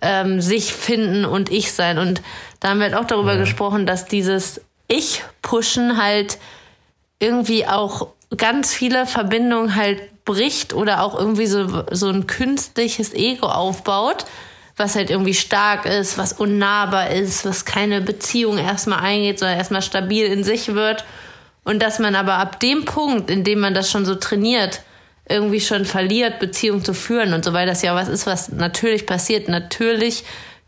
ähm, 0.00 0.40
sich 0.40 0.72
finden 0.72 1.26
und 1.26 1.52
ich 1.52 1.70
sein. 1.72 1.98
Und 1.98 2.22
da 2.60 2.70
haben 2.70 2.78
wir 2.78 2.84
halt 2.84 2.94
auch 2.94 3.06
darüber 3.06 3.34
ja. 3.34 3.40
gesprochen, 3.40 3.84
dass 3.84 4.06
dieses 4.06 4.62
Ich-Pushen 4.88 6.02
halt 6.02 6.38
irgendwie 7.18 7.66
auch 7.66 8.08
ganz 8.36 8.74
viele 8.74 9.06
Verbindungen 9.06 9.76
halt 9.76 10.24
bricht 10.24 10.74
oder 10.74 11.02
auch 11.02 11.18
irgendwie 11.18 11.46
so, 11.46 11.84
so 11.90 12.08
ein 12.08 12.26
künstliches 12.26 13.14
Ego 13.14 13.46
aufbaut, 13.46 14.24
was 14.76 14.96
halt 14.96 15.10
irgendwie 15.10 15.34
stark 15.34 15.86
ist, 15.86 16.18
was 16.18 16.32
unnahbar 16.34 17.10
ist, 17.10 17.44
was 17.44 17.64
keine 17.64 18.00
Beziehung 18.00 18.58
erstmal 18.58 19.00
eingeht, 19.00 19.38
sondern 19.38 19.56
erstmal 19.56 19.82
stabil 19.82 20.26
in 20.26 20.44
sich 20.44 20.74
wird. 20.74 21.04
Und 21.64 21.82
dass 21.82 21.98
man 21.98 22.14
aber 22.14 22.34
ab 22.34 22.60
dem 22.60 22.84
Punkt, 22.84 23.30
in 23.30 23.42
dem 23.42 23.60
man 23.60 23.74
das 23.74 23.90
schon 23.90 24.04
so 24.04 24.14
trainiert, 24.16 24.82
irgendwie 25.28 25.60
schon 25.60 25.84
verliert, 25.84 26.38
Beziehung 26.38 26.84
zu 26.84 26.94
führen 26.94 27.32
und 27.32 27.44
so, 27.44 27.52
weil 27.52 27.66
das 27.66 27.82
ja 27.82 27.94
was 27.94 28.08
ist, 28.08 28.26
was 28.26 28.50
natürlich 28.50 29.06
passiert. 29.06 29.48
Natürlich 29.48 30.24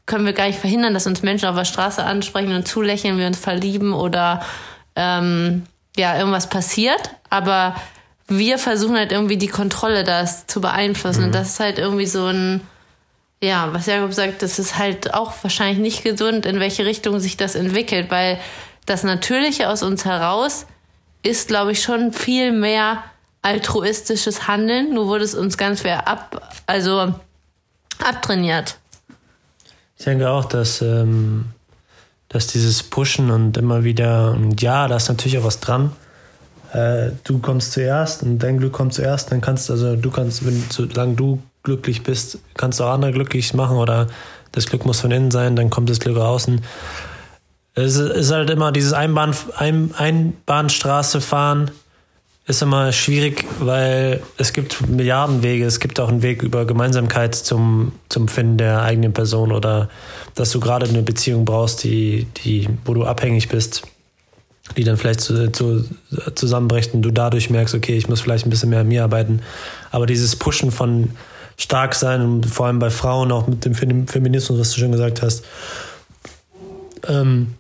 können 0.06 0.26
wir 0.26 0.32
gar 0.32 0.46
nicht 0.46 0.58
verhindern, 0.58 0.94
dass 0.94 1.06
uns 1.06 1.22
Menschen 1.22 1.48
auf 1.48 1.54
der 1.54 1.64
Straße 1.64 2.02
ansprechen 2.02 2.54
und 2.54 2.66
zulächeln, 2.66 3.18
wir 3.18 3.26
uns 3.26 3.38
verlieben 3.38 3.92
oder 3.92 4.42
ähm, 4.96 5.64
ja, 5.98 6.16
irgendwas 6.16 6.48
passiert, 6.48 7.10
aber 7.28 7.74
wir 8.28 8.58
versuchen 8.58 8.96
halt 8.96 9.10
irgendwie 9.10 9.36
die 9.36 9.48
Kontrolle 9.48 10.04
das 10.04 10.46
zu 10.46 10.60
beeinflussen. 10.60 11.20
Mhm. 11.20 11.26
Und 11.26 11.34
das 11.34 11.48
ist 11.50 11.60
halt 11.60 11.78
irgendwie 11.78 12.06
so 12.06 12.26
ein, 12.26 12.60
ja, 13.42 13.72
was 13.72 13.86
Jakob 13.86 14.12
sagt, 14.12 14.42
das 14.42 14.58
ist 14.58 14.78
halt 14.78 15.14
auch 15.14 15.32
wahrscheinlich 15.42 15.78
nicht 15.78 16.04
gesund, 16.04 16.46
in 16.46 16.60
welche 16.60 16.84
Richtung 16.84 17.18
sich 17.20 17.36
das 17.36 17.54
entwickelt, 17.54 18.10
weil 18.10 18.38
das 18.86 19.02
Natürliche 19.02 19.68
aus 19.68 19.82
uns 19.82 20.04
heraus 20.04 20.66
ist, 21.22 21.48
glaube 21.48 21.72
ich, 21.72 21.82
schon 21.82 22.12
viel 22.12 22.52
mehr 22.52 23.02
altruistisches 23.42 24.46
Handeln. 24.46 24.94
Nur 24.94 25.06
wurde 25.06 25.24
es 25.24 25.34
uns 25.34 25.58
ganz 25.58 25.80
schwer 25.80 26.06
ab, 26.06 26.54
also 26.66 27.14
abtrainiert. 28.02 28.78
Ich 29.98 30.04
denke 30.04 30.30
auch, 30.30 30.44
dass 30.44 30.80
ähm, 30.80 31.46
dass 32.28 32.46
dieses 32.46 32.82
Pushen 32.82 33.30
und 33.30 33.56
immer 33.56 33.84
wieder, 33.84 34.32
und 34.32 34.60
ja, 34.60 34.88
da 34.88 34.96
ist 34.96 35.08
natürlich 35.08 35.38
auch 35.38 35.44
was 35.44 35.60
dran. 35.60 35.92
Äh, 36.72 37.12
du 37.24 37.38
kommst 37.38 37.72
zuerst 37.72 38.22
und 38.22 38.38
dein 38.38 38.58
Glück 38.58 38.72
kommt 38.72 38.92
zuerst, 38.92 39.32
dann 39.32 39.40
kannst 39.40 39.70
also 39.70 39.96
du 39.96 40.10
kannst, 40.10 40.46
wenn 40.46 40.62
solange 40.70 41.14
du 41.14 41.42
glücklich 41.62 42.02
bist, 42.02 42.38
kannst 42.56 42.80
du 42.80 42.84
auch 42.84 42.90
andere 42.92 43.12
glücklich 43.12 43.54
machen 43.54 43.76
oder 43.78 44.08
das 44.52 44.66
Glück 44.66 44.84
muss 44.84 45.00
von 45.00 45.10
innen 45.10 45.30
sein, 45.30 45.56
dann 45.56 45.70
kommt 45.70 45.88
das 45.90 46.00
Glück 46.00 46.18
außen. 46.18 46.60
Es 47.74 47.96
ist 47.96 48.32
halt 48.32 48.50
immer 48.50 48.72
dieses 48.72 48.92
Einbahn, 48.92 49.34
Ein, 49.56 49.94
Einbahnstraße 49.96 51.20
fahren 51.20 51.70
ist 52.48 52.62
immer 52.62 52.92
schwierig, 52.92 53.44
weil 53.60 54.22
es 54.38 54.54
gibt 54.54 54.88
Milliarden 54.88 55.42
Wege. 55.42 55.66
Es 55.66 55.80
gibt 55.80 56.00
auch 56.00 56.08
einen 56.08 56.22
Weg 56.22 56.42
über 56.42 56.64
Gemeinsamkeit 56.64 57.34
zum, 57.34 57.92
zum 58.08 58.26
Finden 58.26 58.56
der 58.56 58.82
eigenen 58.82 59.12
Person 59.12 59.52
oder 59.52 59.90
dass 60.38 60.50
du 60.50 60.60
gerade 60.60 60.88
eine 60.88 61.02
Beziehung 61.02 61.44
brauchst, 61.44 61.82
die, 61.82 62.26
die, 62.44 62.68
wo 62.84 62.94
du 62.94 63.04
abhängig 63.04 63.48
bist, 63.48 63.82
die 64.76 64.84
dann 64.84 64.96
vielleicht 64.96 65.20
zu, 65.20 65.50
zu, 65.50 65.84
zusammenbricht 66.36 66.94
und 66.94 67.02
du 67.02 67.10
dadurch 67.10 67.50
merkst, 67.50 67.74
okay, 67.74 67.96
ich 67.96 68.08
muss 68.08 68.20
vielleicht 68.20 68.46
ein 68.46 68.50
bisschen 68.50 68.70
mehr 68.70 68.80
an 68.80 68.88
mir 68.88 69.02
arbeiten. 69.02 69.40
Aber 69.90 70.06
dieses 70.06 70.36
Pushen 70.36 70.70
von 70.70 71.10
stark 71.56 71.96
sein 71.96 72.22
und 72.22 72.46
vor 72.46 72.66
allem 72.66 72.78
bei 72.78 72.90
Frauen 72.90 73.32
auch 73.32 73.48
mit 73.48 73.64
dem 73.64 73.74
Feminismus, 73.74 74.60
was 74.60 74.70
du 74.70 74.80
schon 74.80 74.92
gesagt 74.92 75.22
hast, 75.22 75.44
ähm, 77.08 77.54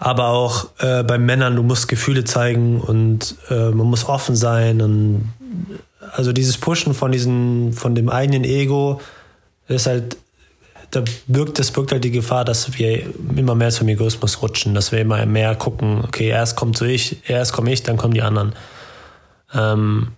aber 0.00 0.28
auch 0.28 0.70
äh, 0.80 1.04
bei 1.04 1.18
Männern, 1.18 1.54
du 1.54 1.62
musst 1.62 1.86
Gefühle 1.86 2.24
zeigen 2.24 2.80
und 2.80 3.36
äh, 3.48 3.70
man 3.70 3.86
muss 3.86 4.08
offen 4.08 4.34
sein 4.34 4.80
und 4.80 5.32
also 6.12 6.32
dieses 6.32 6.58
Pushen 6.58 6.94
von 6.94 7.12
diesen, 7.12 7.72
von 7.72 7.94
dem 7.94 8.08
eigenen 8.08 8.44
Ego 8.44 9.00
ist 9.68 9.86
halt, 9.86 10.16
da 10.92 11.02
birgt, 11.26 11.58
das 11.58 11.70
birgt 11.70 11.90
halt 11.90 12.04
die 12.04 12.10
Gefahr, 12.10 12.44
dass 12.44 12.78
wir 12.78 13.06
immer 13.34 13.54
mehr 13.54 13.70
zum 13.70 13.88
Egoismus 13.88 14.42
rutschen, 14.42 14.74
dass 14.74 14.92
wir 14.92 15.00
immer 15.00 15.24
mehr 15.26 15.54
gucken, 15.56 16.04
okay, 16.04 16.28
erst 16.28 16.54
kommt 16.56 16.76
so 16.76 16.84
ich, 16.84 17.28
erst 17.28 17.52
komme 17.52 17.72
ich, 17.72 17.82
dann 17.82 17.96
kommen 17.96 18.14
die 18.14 18.22
anderen. 18.22 18.52
Ähm, 19.54 20.12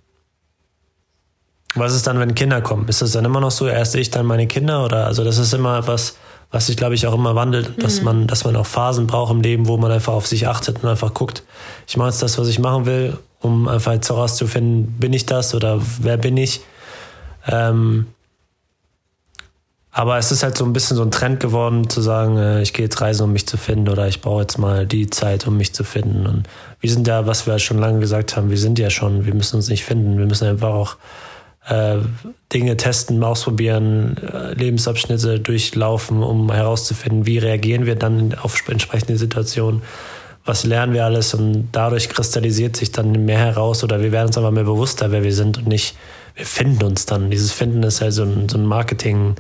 was 1.77 1.95
ist 1.95 2.07
dann, 2.07 2.19
wenn 2.19 2.35
Kinder 2.35 2.61
kommen? 2.61 2.89
Ist 2.89 3.03
das 3.03 3.13
dann 3.13 3.25
immer 3.25 3.41
noch 3.41 3.53
so, 3.53 3.69
erst 3.69 3.95
ich, 3.95 4.11
dann 4.11 4.27
meine 4.27 4.47
Kinder? 4.47 4.85
Oder 4.85 5.07
also 5.07 5.23
das 5.25 5.39
ist 5.39 5.55
immer 5.55 5.87
was, 5.87 6.17
was 6.51 6.67
sich, 6.67 6.77
glaube 6.77 6.95
ich, 6.95 7.07
auch 7.07 7.15
immer 7.15 7.37
wandelt, 7.37 7.83
dass 7.83 7.99
mhm. 7.99 8.05
man, 8.05 8.27
dass 8.27 8.45
man 8.45 8.57
auch 8.57 8.67
Phasen 8.67 9.07
braucht 9.07 9.33
im 9.33 9.43
Leben, 9.43 9.69
wo 9.69 9.77
man 9.77 9.93
einfach 9.93 10.13
auf 10.13 10.27
sich 10.27 10.49
achtet 10.49 10.83
und 10.83 10.89
einfach 10.89 11.15
guckt, 11.15 11.45
ich 11.87 11.97
mache 11.97 12.09
jetzt 12.09 12.23
das, 12.23 12.37
was 12.37 12.49
ich 12.49 12.59
machen 12.59 12.87
will, 12.87 13.19
um 13.41 13.69
einfach 13.69 13.93
jetzt 13.93 14.09
herauszufinden, 14.09 14.97
bin 14.99 15.13
ich 15.13 15.27
das 15.27 15.55
oder 15.55 15.81
wer 16.01 16.17
bin 16.17 16.37
ich? 16.37 16.61
Ähm, 17.47 18.07
aber 19.97 20.19
es 20.19 20.33
ist 20.33 20.43
halt 20.43 20.59
so 20.59 20.65
ein 20.65 20.73
bisschen 20.73 20.97
so 20.97 21.05
ein 21.05 21.13
Trend 21.13 21.39
geworden, 21.39 21.89
zu 21.89 22.01
sagen, 22.01 22.37
äh, 22.37 22.63
ich 22.63 22.73
gehe 22.73 22.85
jetzt 22.85 23.01
reisen, 23.01 23.23
um 23.23 23.33
mich 23.33 23.47
zu 23.47 23.57
finden, 23.57 23.89
oder 23.89 24.09
ich 24.09 24.21
brauche 24.21 24.41
jetzt 24.41 24.59
mal 24.59 24.87
die 24.87 25.09
Zeit, 25.09 25.47
um 25.47 25.57
mich 25.57 25.73
zu 25.73 25.85
finden. 25.85 26.27
Und 26.27 26.49
wir 26.81 26.91
sind 26.91 27.07
ja, 27.07 27.29
was 27.29 27.47
wir 27.47 27.61
schon 27.61 27.79
lange 27.79 28.01
gesagt 28.01 28.37
haben, 28.37 28.51
wir 28.51 28.59
sind 28.59 28.81
ja 28.81 28.91
schon, 28.91 29.25
wir 29.25 29.33
müssen 29.35 29.55
uns 29.55 29.69
nicht 29.69 29.85
finden, 29.85 30.19
wir 30.19 30.27
müssen 30.27 30.49
einfach 30.49 30.71
auch 30.71 30.97
äh, 31.69 31.99
Dinge 32.53 32.77
testen, 32.77 33.23
ausprobieren, 33.23 34.17
äh, 34.17 34.55
Lebensabschnitte 34.55 35.39
durchlaufen, 35.39 36.25
um 36.25 36.51
herauszufinden, 36.51 37.25
wie 37.25 37.39
reagieren 37.39 37.87
wir 37.87 37.95
dann 37.95 38.35
auf 38.35 38.69
entsprechende 38.69 39.17
Situationen, 39.17 39.83
was 40.45 40.65
lernen 40.65 40.93
wir 40.93 41.05
alles 41.05 41.35
und 41.35 41.69
dadurch 41.71 42.09
kristallisiert 42.09 42.77
sich 42.77 42.91
dann 42.91 43.13
mehr 43.25 43.39
heraus 43.39 43.85
oder 43.85 44.03
wir 44.03 44.11
werden 44.11 44.27
uns 44.27 44.37
einfach 44.37 44.51
mehr 44.51 44.65
bewusster, 44.65 45.13
wer 45.13 45.23
wir 45.23 45.33
sind 45.33 45.59
und 45.59 45.69
nicht, 45.69 45.97
wir 46.35 46.47
finden 46.47 46.83
uns 46.83 47.07
dann. 47.07 47.31
Dieses 47.31 47.53
Finden 47.53 47.85
ist 47.85 48.01
halt 48.01 48.13
so 48.13 48.25
ein, 48.25 48.49
so 48.49 48.59
ein 48.59 48.67
Marketing- 48.67 49.37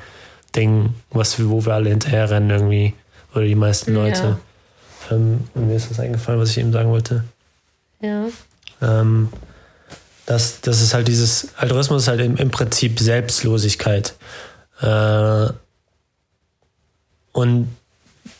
Ding, 0.56 0.94
was, 1.10 1.42
wo 1.48 1.64
wir 1.64 1.74
alle 1.74 1.90
hinterherrennen 1.90 2.50
irgendwie. 2.50 2.94
Oder 3.34 3.44
die 3.44 3.54
meisten 3.54 3.94
Leute. 3.94 4.38
Ja. 5.10 5.16
Ähm, 5.16 5.48
und 5.54 5.66
mir 5.66 5.76
ist 5.76 5.90
das 5.90 6.00
eingefallen, 6.00 6.40
was 6.40 6.50
ich 6.50 6.58
eben 6.58 6.72
sagen 6.72 6.90
wollte. 6.90 7.24
Ja. 8.00 8.26
Ähm, 8.80 9.28
das, 10.26 10.60
das 10.60 10.80
ist 10.80 10.94
halt 10.94 11.08
dieses, 11.08 11.48
Altruismus 11.56 12.02
ist 12.02 12.08
halt 12.08 12.20
im, 12.20 12.36
im 12.36 12.50
Prinzip 12.50 12.98
Selbstlosigkeit. 12.98 14.14
Äh, 14.80 15.48
und 17.32 17.68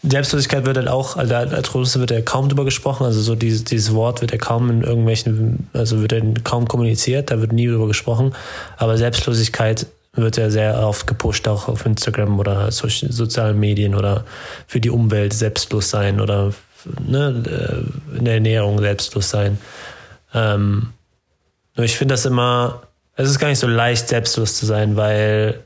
Selbstlosigkeit 0.03 0.64
wird 0.66 0.77
halt 0.77 0.88
auch, 0.88 1.16
also 1.16 1.35
Altruismus 1.35 1.98
wird 1.98 2.11
ja 2.11 2.20
kaum 2.20 2.48
drüber 2.48 2.64
gesprochen, 2.64 3.05
also 3.05 3.20
so 3.20 3.35
dieses, 3.35 3.64
dieses 3.64 3.94
Wort 3.94 4.20
wird 4.20 4.33
ja 4.33 4.38
kaum 4.38 4.70
in 4.70 4.83
irgendwelchen, 4.83 5.68
also 5.72 6.00
wird 6.00 6.12
ja 6.12 6.20
kaum 6.42 6.68
kommuniziert, 6.68 7.31
da 7.31 7.40
wird 7.40 7.53
nie 7.53 7.66
drüber 7.66 7.88
gesprochen, 7.88 8.35
aber 8.77 8.96
Selbstlosigkeit 8.96 9.87
wird 10.16 10.37
ja 10.37 10.50
sehr 10.50 10.79
oft 10.79 11.07
gepusht, 11.07 11.48
auch 11.48 11.68
auf 11.68 11.87
Instagram 11.87 12.38
oder 12.38 12.70
sozialen 12.70 13.59
Medien 13.59 13.94
oder 13.94 14.24
für 14.66 14.81
die 14.81 14.90
Umwelt 14.90 15.33
selbstlos 15.33 15.90
sein 15.90 16.20
oder 16.20 16.53
ne, 17.07 17.42
äh, 17.46 18.18
in 18.18 18.24
der 18.24 18.35
Ernährung 18.35 18.79
selbstlos 18.79 19.31
sein. 19.31 19.59
Ähm, 20.33 20.92
nur 21.77 21.85
ich 21.85 21.96
finde 21.96 22.14
das 22.14 22.27
immer, 22.27 22.83
es 23.16 23.29
ist 23.29 23.38
gar 23.38 23.48
nicht 23.48 23.59
so 23.59 23.66
leicht, 23.66 24.09
selbstlos 24.09 24.57
zu 24.57 24.66
sein, 24.66 24.96
weil, 24.96 25.64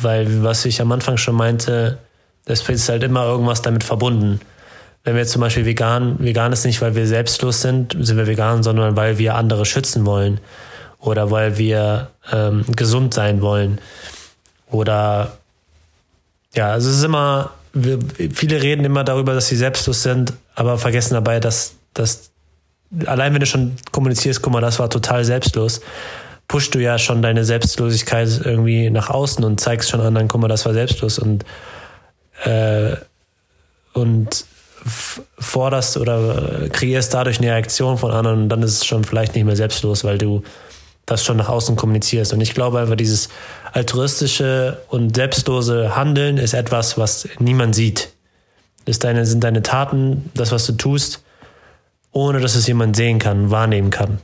weil, 0.00 0.42
was 0.42 0.64
ich 0.64 0.80
am 0.80 0.92
Anfang 0.92 1.16
schon 1.16 1.34
meinte, 1.34 1.98
das 2.44 2.68
ist 2.68 2.88
halt 2.88 3.02
immer 3.02 3.24
irgendwas 3.24 3.62
damit 3.62 3.84
verbunden. 3.84 4.40
Wenn 5.04 5.16
wir 5.16 5.26
zum 5.26 5.40
Beispiel 5.40 5.66
vegan, 5.66 6.16
vegan 6.20 6.52
ist 6.52 6.64
nicht, 6.64 6.80
weil 6.80 6.94
wir 6.94 7.06
selbstlos 7.06 7.60
sind, 7.60 7.96
sind 8.00 8.16
wir 8.16 8.26
vegan, 8.26 8.62
sondern 8.62 8.96
weil 8.96 9.18
wir 9.18 9.34
andere 9.34 9.66
schützen 9.66 10.06
wollen 10.06 10.40
oder 11.02 11.30
weil 11.30 11.58
wir 11.58 12.10
ähm, 12.32 12.64
gesund 12.76 13.12
sein 13.12 13.42
wollen. 13.42 13.80
Oder 14.70 15.36
ja, 16.54 16.70
also 16.70 16.88
es 16.88 16.98
ist 16.98 17.02
immer, 17.02 17.50
wir, 17.72 17.98
viele 18.32 18.62
reden 18.62 18.84
immer 18.84 19.02
darüber, 19.04 19.34
dass 19.34 19.48
sie 19.48 19.56
selbstlos 19.56 20.02
sind, 20.02 20.32
aber 20.54 20.78
vergessen 20.78 21.14
dabei, 21.14 21.40
dass, 21.40 21.74
dass 21.92 22.30
allein 23.06 23.34
wenn 23.34 23.40
du 23.40 23.46
schon 23.46 23.72
kommunizierst, 23.90 24.42
guck 24.42 24.52
mal, 24.52 24.60
das 24.60 24.78
war 24.78 24.88
total 24.90 25.24
selbstlos, 25.24 25.80
pushst 26.46 26.74
du 26.74 26.78
ja 26.78 26.98
schon 26.98 27.20
deine 27.20 27.44
Selbstlosigkeit 27.44 28.40
irgendwie 28.44 28.88
nach 28.88 29.10
außen 29.10 29.44
und 29.44 29.58
zeigst 29.58 29.90
schon 29.90 30.00
anderen, 30.00 30.28
guck 30.28 30.40
mal, 30.40 30.48
das 30.48 30.64
war 30.66 30.72
selbstlos 30.72 31.18
und 31.18 31.44
äh, 32.44 32.94
und 33.92 34.44
forderst 35.38 35.96
oder 35.96 36.68
kreierst 36.70 37.12
dadurch 37.12 37.38
eine 37.38 37.48
Reaktion 37.48 37.98
von 37.98 38.12
anderen 38.12 38.42
und 38.42 38.48
dann 38.48 38.62
ist 38.62 38.78
es 38.78 38.86
schon 38.86 39.04
vielleicht 39.04 39.34
nicht 39.34 39.44
mehr 39.44 39.56
selbstlos, 39.56 40.04
weil 40.04 40.18
du 40.18 40.42
das 41.06 41.24
schon 41.24 41.36
nach 41.36 41.48
außen 41.48 41.76
kommunizierst. 41.76 42.32
Und 42.32 42.40
ich 42.40 42.54
glaube 42.54 42.80
einfach, 42.80 42.96
dieses 42.96 43.28
altruistische 43.72 44.82
und 44.88 45.14
selbstlose 45.16 45.96
Handeln 45.96 46.38
ist 46.38 46.54
etwas, 46.54 46.98
was 46.98 47.28
niemand 47.38 47.74
sieht. 47.74 48.10
Das 48.84 48.98
deine, 48.98 49.26
sind 49.26 49.44
deine 49.44 49.62
Taten, 49.62 50.30
das, 50.34 50.52
was 50.52 50.66
du 50.66 50.72
tust, 50.72 51.22
ohne 52.12 52.40
dass 52.40 52.54
es 52.54 52.66
jemand 52.66 52.96
sehen 52.96 53.18
kann, 53.18 53.50
wahrnehmen 53.50 53.90
kann. 53.90 54.18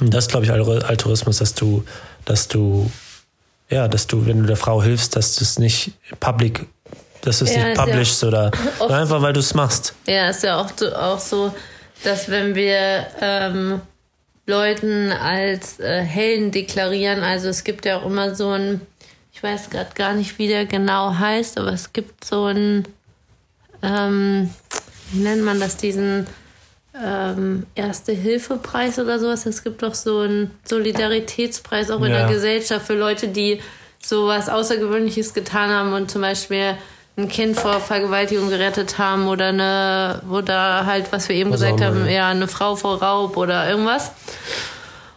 Und 0.00 0.12
das 0.12 0.28
glaube 0.28 0.44
ich 0.44 0.52
Altruismus, 0.52 1.38
dass 1.38 1.54
du, 1.54 1.84
dass 2.24 2.48
du, 2.48 2.90
ja, 3.70 3.88
dass 3.88 4.06
du, 4.06 4.26
wenn 4.26 4.42
du 4.42 4.46
der 4.46 4.56
Frau 4.56 4.82
hilfst, 4.82 5.16
dass 5.16 5.36
du 5.36 5.44
es 5.44 5.58
nicht 5.58 5.92
public, 6.20 6.66
dass 7.22 7.38
du 7.38 7.46
es 7.46 7.54
ja, 7.54 7.64
nicht 7.64 7.78
publishst 7.78 8.22
ja 8.22 8.28
oder 8.28 8.50
einfach, 8.88 9.22
weil 9.22 9.32
du 9.32 9.40
es 9.40 9.54
machst. 9.54 9.94
Ja, 10.06 10.28
ist 10.28 10.42
ja 10.42 10.60
auch 10.60 10.70
so, 10.76 10.94
auch 10.94 11.18
so 11.18 11.52
dass 12.04 12.28
wenn 12.28 12.54
wir 12.54 13.06
ähm, 13.20 13.80
Leuten 14.46 15.10
als 15.10 15.80
äh, 15.80 16.00
Helden 16.00 16.52
deklarieren. 16.52 17.22
Also 17.22 17.48
es 17.48 17.64
gibt 17.64 17.84
ja 17.84 17.98
auch 17.98 18.06
immer 18.06 18.34
so 18.34 18.50
ein, 18.50 18.80
ich 19.32 19.42
weiß 19.42 19.70
gerade 19.70 19.90
gar 19.94 20.14
nicht, 20.14 20.38
wie 20.38 20.48
der 20.48 20.66
genau 20.66 21.14
heißt, 21.18 21.58
aber 21.58 21.72
es 21.72 21.92
gibt 21.92 22.24
so 22.24 22.46
ein, 22.46 22.86
ähm, 23.82 24.50
wie 25.10 25.18
nennt 25.18 25.44
man 25.44 25.58
das, 25.58 25.76
diesen 25.76 26.26
ähm, 27.02 27.66
Erste-Hilfe-Preis 27.74 28.98
oder 28.98 29.18
sowas. 29.18 29.46
Es 29.46 29.64
gibt 29.64 29.82
doch 29.82 29.94
so 29.94 30.20
einen 30.20 30.52
Solidaritätspreis 30.64 31.90
auch 31.90 32.02
in 32.02 32.12
ja. 32.12 32.20
der 32.20 32.28
Gesellschaft 32.28 32.86
für 32.86 32.94
Leute, 32.94 33.28
die 33.28 33.60
sowas 34.00 34.48
Außergewöhnliches 34.48 35.34
getan 35.34 35.70
haben 35.70 35.92
und 35.92 36.10
zum 36.10 36.22
Beispiel 36.22 36.76
ein 37.16 37.28
Kind 37.28 37.58
vor 37.58 37.80
Vergewaltigung 37.80 38.50
gerettet 38.50 38.98
haben 38.98 39.28
oder 39.28 39.48
eine, 39.48 40.22
oder 40.30 40.84
halt, 40.84 41.12
was 41.12 41.28
wir 41.28 41.36
eben 41.36 41.50
was 41.50 41.60
gesagt 41.60 41.80
haben, 41.80 42.06
ja, 42.08 42.28
eine 42.28 42.46
Frau 42.46 42.76
vor 42.76 43.02
Raub 43.02 43.36
oder 43.36 43.68
irgendwas. 43.68 44.12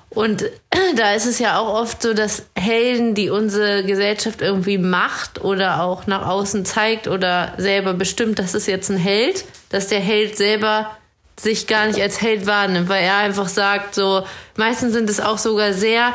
Und 0.10 0.46
da 0.96 1.14
ist 1.14 1.26
es 1.26 1.40
ja 1.40 1.60
auch 1.60 1.74
oft 1.74 2.02
so, 2.02 2.14
dass 2.14 2.46
Helden, 2.56 3.16
die 3.16 3.30
unsere 3.30 3.84
Gesellschaft 3.84 4.42
irgendwie 4.42 4.78
macht 4.78 5.44
oder 5.44 5.84
auch 5.84 6.08
nach 6.08 6.26
außen 6.26 6.66
zeigt 6.66 7.08
oder 7.08 7.54
selber 7.58 7.94
bestimmt, 7.94 8.40
das 8.40 8.54
ist 8.54 8.68
jetzt 8.68 8.90
ein 8.90 8.98
Held, 8.98 9.44
dass 9.70 9.88
der 9.88 10.00
Held 10.00 10.38
selber 10.38 10.92
sich 11.40 11.68
gar 11.68 11.88
nicht 11.88 12.02
als 12.02 12.22
Held 12.22 12.46
wahrnimmt, 12.46 12.90
weil 12.90 13.04
er 13.04 13.18
einfach 13.18 13.48
sagt, 13.48 13.96
so, 13.96 14.24
meistens 14.56 14.94
sind 14.94 15.10
es 15.10 15.20
auch 15.22 15.38
sogar 15.38 15.74
sehr 15.74 16.14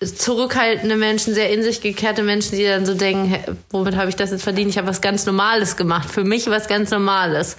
zurückhaltende 0.00 0.96
Menschen, 0.96 1.34
sehr 1.34 1.50
in 1.50 1.62
sich 1.62 1.80
gekehrte 1.80 2.22
Menschen, 2.22 2.56
die 2.56 2.64
dann 2.64 2.84
so 2.84 2.94
denken, 2.94 3.26
hey, 3.26 3.40
womit 3.70 3.96
habe 3.96 4.10
ich 4.10 4.16
das 4.16 4.30
jetzt 4.30 4.42
verdient? 4.42 4.70
Ich 4.70 4.78
habe 4.78 4.88
was 4.88 5.00
ganz 5.00 5.24
Normales 5.24 5.76
gemacht. 5.76 6.10
Für 6.10 6.24
mich 6.24 6.48
was 6.48 6.68
ganz 6.68 6.90
Normales. 6.90 7.56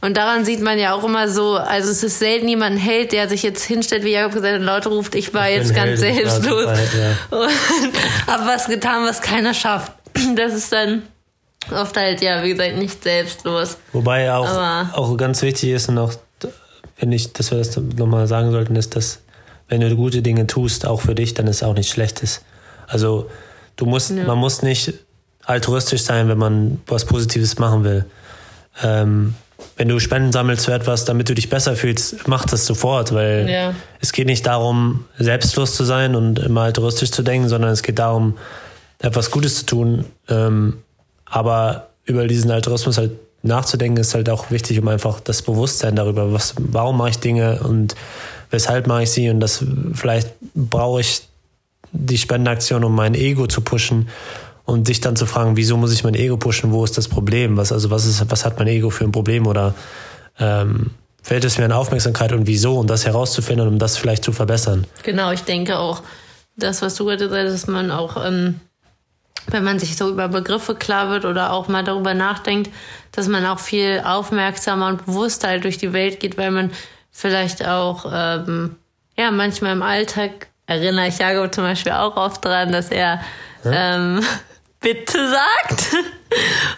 Und 0.00 0.16
daran 0.16 0.44
sieht 0.44 0.60
man 0.60 0.78
ja 0.78 0.94
auch 0.94 1.04
immer 1.04 1.28
so, 1.28 1.54
also 1.54 1.90
es 1.90 2.02
ist 2.02 2.18
selten 2.18 2.48
jemand 2.48 2.76
ein 2.76 2.78
Held, 2.78 3.12
der 3.12 3.28
sich 3.28 3.42
jetzt 3.42 3.64
hinstellt, 3.64 4.04
wie 4.04 4.12
Jakob 4.12 4.34
gesagt 4.34 4.54
hat, 4.54 4.62
Leute 4.62 4.88
ruft, 4.90 5.14
ich 5.14 5.32
war 5.34 5.48
ich 5.48 5.56
jetzt 5.56 5.74
ganz 5.74 6.00
Held, 6.00 6.30
selbstlos 6.30 6.66
ja. 6.68 7.38
und 7.38 8.26
habe 8.26 8.46
was 8.46 8.66
getan, 8.66 9.06
was 9.06 9.20
keiner 9.20 9.54
schafft. 9.54 9.92
Das 10.36 10.54
ist 10.54 10.72
dann 10.72 11.02
oft 11.70 11.96
halt, 11.96 12.22
ja, 12.22 12.42
wie 12.42 12.50
gesagt, 12.50 12.76
nicht 12.76 13.02
selbstlos. 13.02 13.76
Wobei 13.92 14.32
auch, 14.32 14.92
auch 14.92 15.16
ganz 15.16 15.42
wichtig 15.42 15.70
ist 15.70 15.88
und 15.88 15.98
auch, 15.98 16.12
wenn 16.98 17.12
ich, 17.12 17.32
dass 17.32 17.50
wir 17.50 17.58
das 17.58 17.76
nochmal 17.76 18.26
sagen 18.26 18.50
sollten, 18.50 18.76
ist, 18.76 18.96
dass 18.96 19.20
wenn 19.68 19.80
du 19.80 19.94
gute 19.96 20.22
Dinge 20.22 20.46
tust, 20.46 20.86
auch 20.86 21.00
für 21.00 21.14
dich, 21.14 21.34
dann 21.34 21.46
ist 21.46 21.56
es 21.56 21.62
auch 21.62 21.74
nichts 21.74 21.92
Schlechtes. 21.92 22.42
Also 22.86 23.28
du 23.76 23.86
musst, 23.86 24.10
ja. 24.10 24.24
man 24.24 24.38
muss 24.38 24.62
nicht 24.62 24.94
altruistisch 25.44 26.02
sein, 26.02 26.28
wenn 26.28 26.38
man 26.38 26.80
was 26.86 27.04
Positives 27.04 27.58
machen 27.58 27.84
will. 27.84 28.04
Ähm, 28.82 29.34
wenn 29.76 29.88
du 29.88 29.98
Spenden 29.98 30.32
sammelst 30.32 30.66
für 30.66 30.72
etwas, 30.72 31.04
damit 31.04 31.28
du 31.28 31.34
dich 31.34 31.48
besser 31.48 31.76
fühlst, 31.76 32.28
mach 32.28 32.44
das 32.44 32.66
sofort, 32.66 33.14
weil 33.14 33.48
ja. 33.48 33.74
es 34.00 34.12
geht 34.12 34.26
nicht 34.26 34.46
darum, 34.46 35.04
selbstlos 35.18 35.74
zu 35.74 35.84
sein 35.84 36.14
und 36.14 36.38
immer 36.38 36.62
altruistisch 36.62 37.10
zu 37.10 37.22
denken, 37.22 37.48
sondern 37.48 37.70
es 37.70 37.82
geht 37.82 37.98
darum, 37.98 38.36
etwas 39.00 39.30
Gutes 39.30 39.56
zu 39.56 39.66
tun. 39.66 40.04
Ähm, 40.28 40.78
aber 41.24 41.88
über 42.04 42.26
diesen 42.26 42.50
Altruismus 42.50 42.98
halt 42.98 43.12
nachzudenken, 43.42 44.00
ist 44.00 44.14
halt 44.14 44.28
auch 44.28 44.50
wichtig, 44.50 44.78
um 44.80 44.88
einfach 44.88 45.20
das 45.20 45.42
Bewusstsein 45.42 45.96
darüber, 45.96 46.32
was, 46.32 46.54
warum 46.58 46.98
mache 46.98 47.10
ich 47.10 47.18
Dinge 47.18 47.60
und 47.60 47.94
weshalb 48.56 48.86
mache 48.86 49.02
ich 49.02 49.10
sie? 49.10 49.28
Und 49.28 49.40
das 49.40 49.62
vielleicht 49.92 50.34
brauche 50.54 51.00
ich 51.02 51.22
die 51.92 52.18
Spendenaktion, 52.18 52.84
um 52.84 52.94
mein 52.94 53.14
Ego 53.14 53.46
zu 53.46 53.60
pushen 53.60 54.08
und 54.64 54.86
sich 54.86 55.00
dann 55.00 55.14
zu 55.14 55.26
fragen, 55.26 55.56
wieso 55.56 55.76
muss 55.76 55.92
ich 55.92 56.02
mein 56.04 56.14
Ego 56.14 56.38
pushen, 56.38 56.72
wo 56.72 56.82
ist 56.84 56.96
das 56.96 57.06
Problem, 57.06 57.56
was 57.56 57.70
also 57.70 57.90
was 57.90 58.06
ist, 58.06 58.30
was 58.30 58.44
hat 58.44 58.58
mein 58.58 58.68
Ego 58.68 58.90
für 58.90 59.04
ein 59.04 59.12
Problem? 59.12 59.46
Oder 59.46 59.74
ähm, 60.40 60.90
fällt 61.22 61.44
es 61.44 61.58
mir 61.58 61.66
an 61.66 61.72
Aufmerksamkeit 61.72 62.32
und 62.32 62.46
wieso? 62.46 62.78
Und 62.78 62.88
das 62.88 63.04
herauszufinden, 63.04 63.68
um 63.68 63.78
das 63.78 63.98
vielleicht 63.98 64.24
zu 64.24 64.32
verbessern. 64.32 64.86
Genau, 65.02 65.30
ich 65.32 65.42
denke 65.42 65.78
auch, 65.78 66.02
das, 66.56 66.80
was 66.80 66.94
du 66.94 67.04
gerade 67.04 67.24
gesagt 67.28 67.44
hast, 67.44 67.52
dass 67.52 67.66
man 67.66 67.90
auch, 67.90 68.16
ähm, 68.24 68.60
wenn 69.48 69.62
man 69.62 69.78
sich 69.78 69.96
so 69.96 70.08
über 70.08 70.28
Begriffe 70.28 70.74
klar 70.74 71.10
wird 71.10 71.26
oder 71.26 71.52
auch 71.52 71.68
mal 71.68 71.84
darüber 71.84 72.14
nachdenkt, 72.14 72.70
dass 73.12 73.28
man 73.28 73.44
auch 73.44 73.60
viel 73.60 74.02
aufmerksamer 74.04 74.88
und 74.88 75.06
bewusster 75.06 75.48
halt 75.48 75.64
durch 75.64 75.78
die 75.78 75.92
Welt 75.92 76.20
geht, 76.20 76.38
weil 76.38 76.50
man 76.50 76.70
vielleicht 77.16 77.66
auch, 77.66 78.04
ähm, 78.12 78.76
ja, 79.16 79.30
manchmal 79.30 79.72
im 79.72 79.82
Alltag 79.82 80.48
erinnere 80.66 81.08
ich 81.08 81.18
Jakob 81.18 81.54
zum 81.54 81.64
Beispiel 81.64 81.92
auch 81.92 82.16
oft 82.16 82.44
dran, 82.44 82.70
dass 82.70 82.90
er 82.90 83.22
ähm, 83.64 84.20
bitte 84.80 85.18
sagt. 85.28 85.96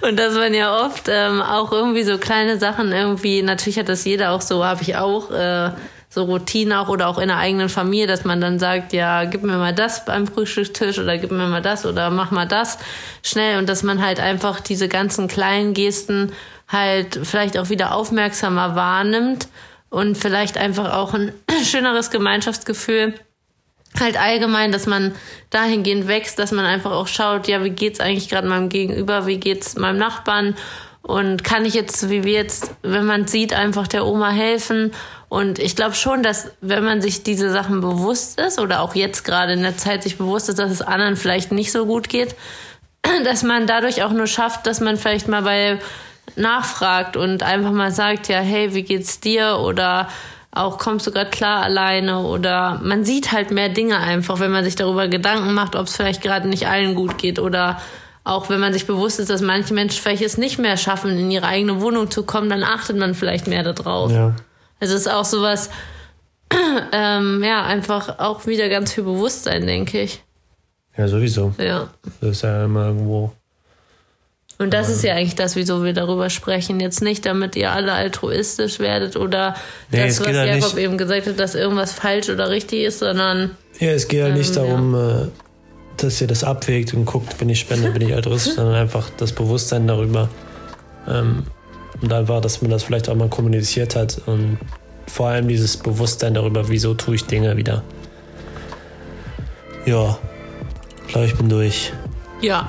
Und 0.03 0.16
dass 0.16 0.35
man 0.35 0.55
ja 0.55 0.85
oft 0.85 1.09
ähm, 1.09 1.42
auch 1.42 1.72
irgendwie 1.72 2.05
so 2.05 2.18
kleine 2.18 2.59
Sachen 2.59 2.92
irgendwie, 2.92 3.42
natürlich 3.42 3.79
hat 3.79 3.88
das 3.88 4.05
jeder 4.05 4.31
auch 4.31 4.40
so, 4.40 4.64
habe 4.64 4.83
ich 4.83 4.96
auch, 4.96 5.33
äh, 5.33 5.72
so 6.09 6.24
Routine 6.24 6.81
auch 6.81 6.88
oder 6.88 7.09
auch 7.09 7.18
in 7.18 7.29
der 7.29 7.37
eigenen 7.37 7.68
Familie, 7.68 8.07
dass 8.07 8.24
man 8.24 8.40
dann 8.40 8.59
sagt, 8.59 8.92
ja, 8.92 9.24
gib 9.24 9.42
mir 9.42 9.59
mal 9.59 9.74
das 9.74 10.05
beim 10.05 10.27
Frühstückstisch 10.27 10.98
oder 10.98 11.18
gib 11.18 11.33
mir 11.33 11.48
mal 11.48 11.61
das 11.61 11.85
oder 11.85 12.11
mach 12.11 12.31
mal 12.31 12.46
das 12.46 12.79
schnell 13.22 13.59
und 13.59 13.68
dass 13.68 13.83
man 13.83 14.03
halt 14.03 14.20
einfach 14.20 14.61
diese 14.61 14.88
ganzen 14.88 15.29
kleinen 15.29 15.74
Gesten 15.74 16.33
halt 16.66 17.20
vielleicht 17.24 17.59
auch 17.59 17.68
wieder 17.68 17.94
aufmerksamer 17.94 18.74
wahrnimmt 18.74 19.48
und 19.90 20.16
vielleicht 20.16 20.59
einfach 20.59 20.92
auch 20.92 21.14
ein 21.14 21.33
schöneres 21.64 22.11
Gemeinschaftsgefühl. 22.11 23.14
Halt 23.98 24.20
allgemein, 24.20 24.70
dass 24.70 24.87
man 24.87 25.14
dahingehend 25.51 26.09
wächst, 26.09 26.38
dass 26.38 26.53
man 26.53 26.66
einfach 26.66 26.92
auch 26.92 27.09
schaut, 27.09 27.48
ja, 27.48 27.64
wie 27.64 27.70
geht's 27.70 28.01
eigentlich 28.01 28.29
gerade 28.29 28.46
meinem 28.46 28.68
Gegenüber, 28.68 29.27
wie 29.27 29.38
geht's 29.38 29.77
meinem 29.77 29.98
Nachbarn? 29.98 30.55
Und 31.01 31.42
kann 31.42 31.64
ich 31.64 31.72
jetzt, 31.72 32.11
wie 32.11 32.22
wir 32.22 32.35
jetzt, 32.35 32.74
wenn 32.83 33.07
man 33.07 33.27
sieht, 33.27 33.55
einfach 33.55 33.88
der 33.88 34.05
Oma 34.05 34.31
helfen? 34.31 34.92
Und 35.31 35.59
ich 35.59 35.74
glaube 35.74 35.94
schon, 35.94 36.22
dass 36.22 36.51
wenn 36.61 36.85
man 36.85 37.01
sich 37.01 37.22
diese 37.22 37.51
Sachen 37.51 37.81
bewusst 37.81 38.38
ist 38.38 38.59
oder 38.59 38.83
auch 38.83 38.94
jetzt 38.94 39.24
gerade 39.24 39.55
in 39.55 39.62
der 39.62 39.77
Zeit 39.77 40.03
sich 40.03 40.18
bewusst 40.18 40.51
ist, 40.51 40.59
dass 40.59 40.70
es 40.70 40.83
anderen 40.83 41.16
vielleicht 41.16 41.51
nicht 41.51 41.72
so 41.72 41.87
gut 41.87 42.11
geht, 42.11 42.35
dass 43.24 43.42
man 43.42 43.66
dadurch 43.66 44.03
auch 44.03 44.12
nur 44.12 44.27
schafft, 44.27 44.66
dass 44.66 44.81
man 44.81 44.98
vielleicht 44.98 45.29
mal 45.29 45.42
bei 45.42 45.79
nachfragt 46.38 47.16
und 47.16 47.42
einfach 47.42 47.72
mal 47.72 47.92
sagt, 47.92 48.29
ja, 48.29 48.38
hey, 48.38 48.74
wie 48.74 48.83
geht's 48.83 49.20
dir? 49.20 49.59
Oder 49.61 50.09
auch 50.51 50.79
kommst 50.79 51.07
du 51.07 51.11
gerade 51.11 51.31
klar 51.31 51.62
alleine? 51.62 52.20
Oder 52.20 52.81
man 52.83 53.05
sieht 53.05 53.33
halt 53.33 53.51
mehr 53.51 53.68
Dinge 53.68 53.98
einfach, 53.98 54.40
wenn 54.40 54.51
man 54.51 54.64
sich 54.64 54.77
darüber 54.77 55.09
Gedanken 55.09 55.55
macht, 55.55 55.77
ob 55.77 55.87
es 55.87 55.96
vielleicht 55.96 56.22
gerade 56.22 56.48
nicht 56.48 56.66
allen 56.66 56.94
gut 56.94 57.18
geht 57.18 57.38
oder 57.38 57.81
auch 58.24 58.51
wenn 58.51 58.61
man 58.61 58.74
sich 58.74 58.87
bewusst 58.87 59.20
ist, 59.20 59.31
dass 59.31 59.40
manche 59.40 59.72
Menschen 59.72 60.01
vielleicht 60.03 60.22
es 60.22 60.37
nicht 60.37 60.59
mehr 60.59 60.77
schaffen, 60.77 61.18
in 61.18 61.31
ihre 61.31 61.46
eigene 61.46 61.81
Wohnung 61.81 62.11
zu 62.11 62.24
kommen, 62.24 62.51
dann 62.51 62.62
achtet 62.62 62.96
man 62.98 63.14
vielleicht 63.14 63.46
mehr 63.46 63.62
darauf. 63.62 64.12
Ja. 64.12 64.35
Also 64.81 64.94
es 64.94 65.03
ist 65.03 65.09
auch 65.09 65.24
sowas, 65.24 65.70
ähm, 66.92 67.42
ja, 67.42 67.64
einfach 67.64 68.18
auch 68.18 68.46
wieder 68.46 68.68
ganz 68.68 68.92
viel 68.92 69.05
Bewusstsein, 69.05 69.66
denke 69.66 70.03
ich. 70.03 70.22
Ja, 70.96 71.09
sowieso. 71.09 71.55
Ja. 71.59 71.88
Das 72.20 72.31
ist 72.31 72.42
ja 72.42 72.64
immer 72.64 72.88
irgendwo. 72.88 73.33
Und 74.59 74.75
das 74.75 74.88
ist 74.88 75.05
ja 75.05 75.14
eigentlich 75.14 75.37
das, 75.37 75.55
wieso 75.55 75.85
wir 75.85 75.92
darüber 75.92 76.31
sprechen. 76.31 76.81
Jetzt 76.81 77.01
nicht, 77.01 77.25
damit 77.25 77.55
ihr 77.55 77.71
alle 77.71 77.92
altruistisch 77.92 78.81
werdet 78.81 79.16
oder 79.16 79.55
nee, 79.92 80.05
das, 80.05 80.21
was 80.21 80.33
Jakob 80.33 80.75
nicht, 80.75 80.79
eben 80.79 80.99
gesagt 80.99 81.29
hat, 81.29 81.38
dass 81.38 81.55
irgendwas 81.55 81.92
falsch 81.92 82.29
oder 82.29 82.51
richtig 82.51 82.83
ist, 82.83 82.99
sondern. 82.99 83.57
Ja, 83.79 83.92
es 83.92 84.09
geht 84.09 84.18
ja 84.18 84.27
ähm, 84.27 84.35
nicht 84.35 84.57
darum, 84.57 84.94
ja. 84.94 85.23
Äh, 85.23 85.27
dass 85.97 86.21
ihr 86.21 86.27
das 86.27 86.42
abwägt 86.42 86.92
und 86.94 87.05
guckt, 87.05 87.38
bin 87.38 87.49
ich 87.49 87.61
Spender, 87.61 87.90
bin 87.90 88.03
ich 88.03 88.14
altruistisch, 88.14 88.55
sondern 88.57 88.75
einfach 88.75 89.09
das 89.16 89.33
Bewusstsein 89.33 89.87
darüber. 89.87 90.29
Ähm, 91.07 91.44
und 92.01 92.12
einfach, 92.12 92.40
dass 92.40 92.61
man 92.61 92.71
das 92.71 92.83
vielleicht 92.83 93.09
auch 93.09 93.14
mal 93.14 93.29
kommuniziert 93.29 93.94
hat 93.94 94.21
und 94.27 94.59
vor 95.07 95.29
allem 95.29 95.49
dieses 95.49 95.77
Bewusstsein 95.77 96.35
darüber, 96.35 96.68
wieso 96.68 96.94
tue 96.94 97.14
ich 97.14 97.25
Dinge 97.25 97.57
wieder. 97.57 97.83
Ja, 99.87 100.18
ich 101.07 101.12
glaube, 101.12 101.27
ich 101.27 101.35
bin 101.35 101.49
durch. 101.49 101.92
Ja. 102.40 102.66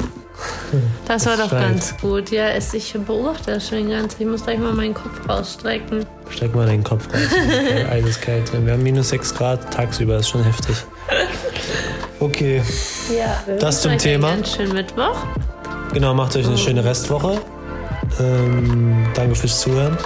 Das 1.05 1.25
war 1.25 1.37
doch 1.37 1.51
ganz 1.51 1.95
gut. 1.97 2.31
Ja, 2.31 2.49
es, 2.49 2.73
ich 2.73 2.93
beobachte 2.93 3.51
das 3.51 3.69
schon 3.69 3.89
ganz. 3.89 4.15
Ich 4.19 4.25
muss 4.25 4.43
gleich 4.43 4.59
mal 4.59 4.73
meinen 4.73 4.93
Kopf 4.93 5.27
rausstrecken. 5.27 6.05
Streck 6.29 6.55
mal 6.55 6.67
deinen 6.67 6.83
Kopf 6.83 7.07
raus. 7.07 7.29
Alles 7.89 8.19
kalt. 8.21 8.51
Wir 8.65 8.73
haben 8.73 8.83
minus 8.83 9.09
6 9.09 9.33
Grad 9.35 9.73
tagsüber, 9.73 10.13
das 10.13 10.23
ist 10.23 10.29
schon 10.29 10.43
heftig. 10.43 10.75
Okay. 12.19 12.61
Ja, 13.17 13.43
das 13.59 13.81
zum 13.81 13.97
Thema. 13.97 14.31
Ganz 14.31 14.55
schön 14.55 14.73
Mittwoch. 14.73 15.15
Genau, 15.93 16.13
macht 16.13 16.35
euch 16.35 16.45
eine 16.45 16.55
oh. 16.55 16.57
schöne 16.57 16.83
Restwoche. 16.83 17.41
Ähm, 18.19 19.07
danke 19.13 19.35
fürs 19.35 19.61
Zuhören. 19.61 19.97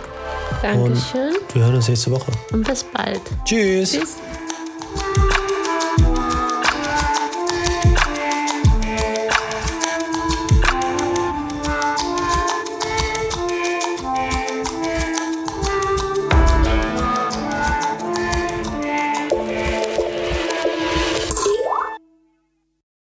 Dankeschön. 0.62 1.36
Und 1.36 1.56
wir 1.56 1.63
hören 1.63 1.76
uns 1.76 1.88
nächste 1.89 2.12
Woche. 2.12 2.32
Und 2.52 2.67
bis 2.67 2.84
bald. 2.84 3.21
Tschüss. 3.45 3.91
Tschüss. 3.91 4.17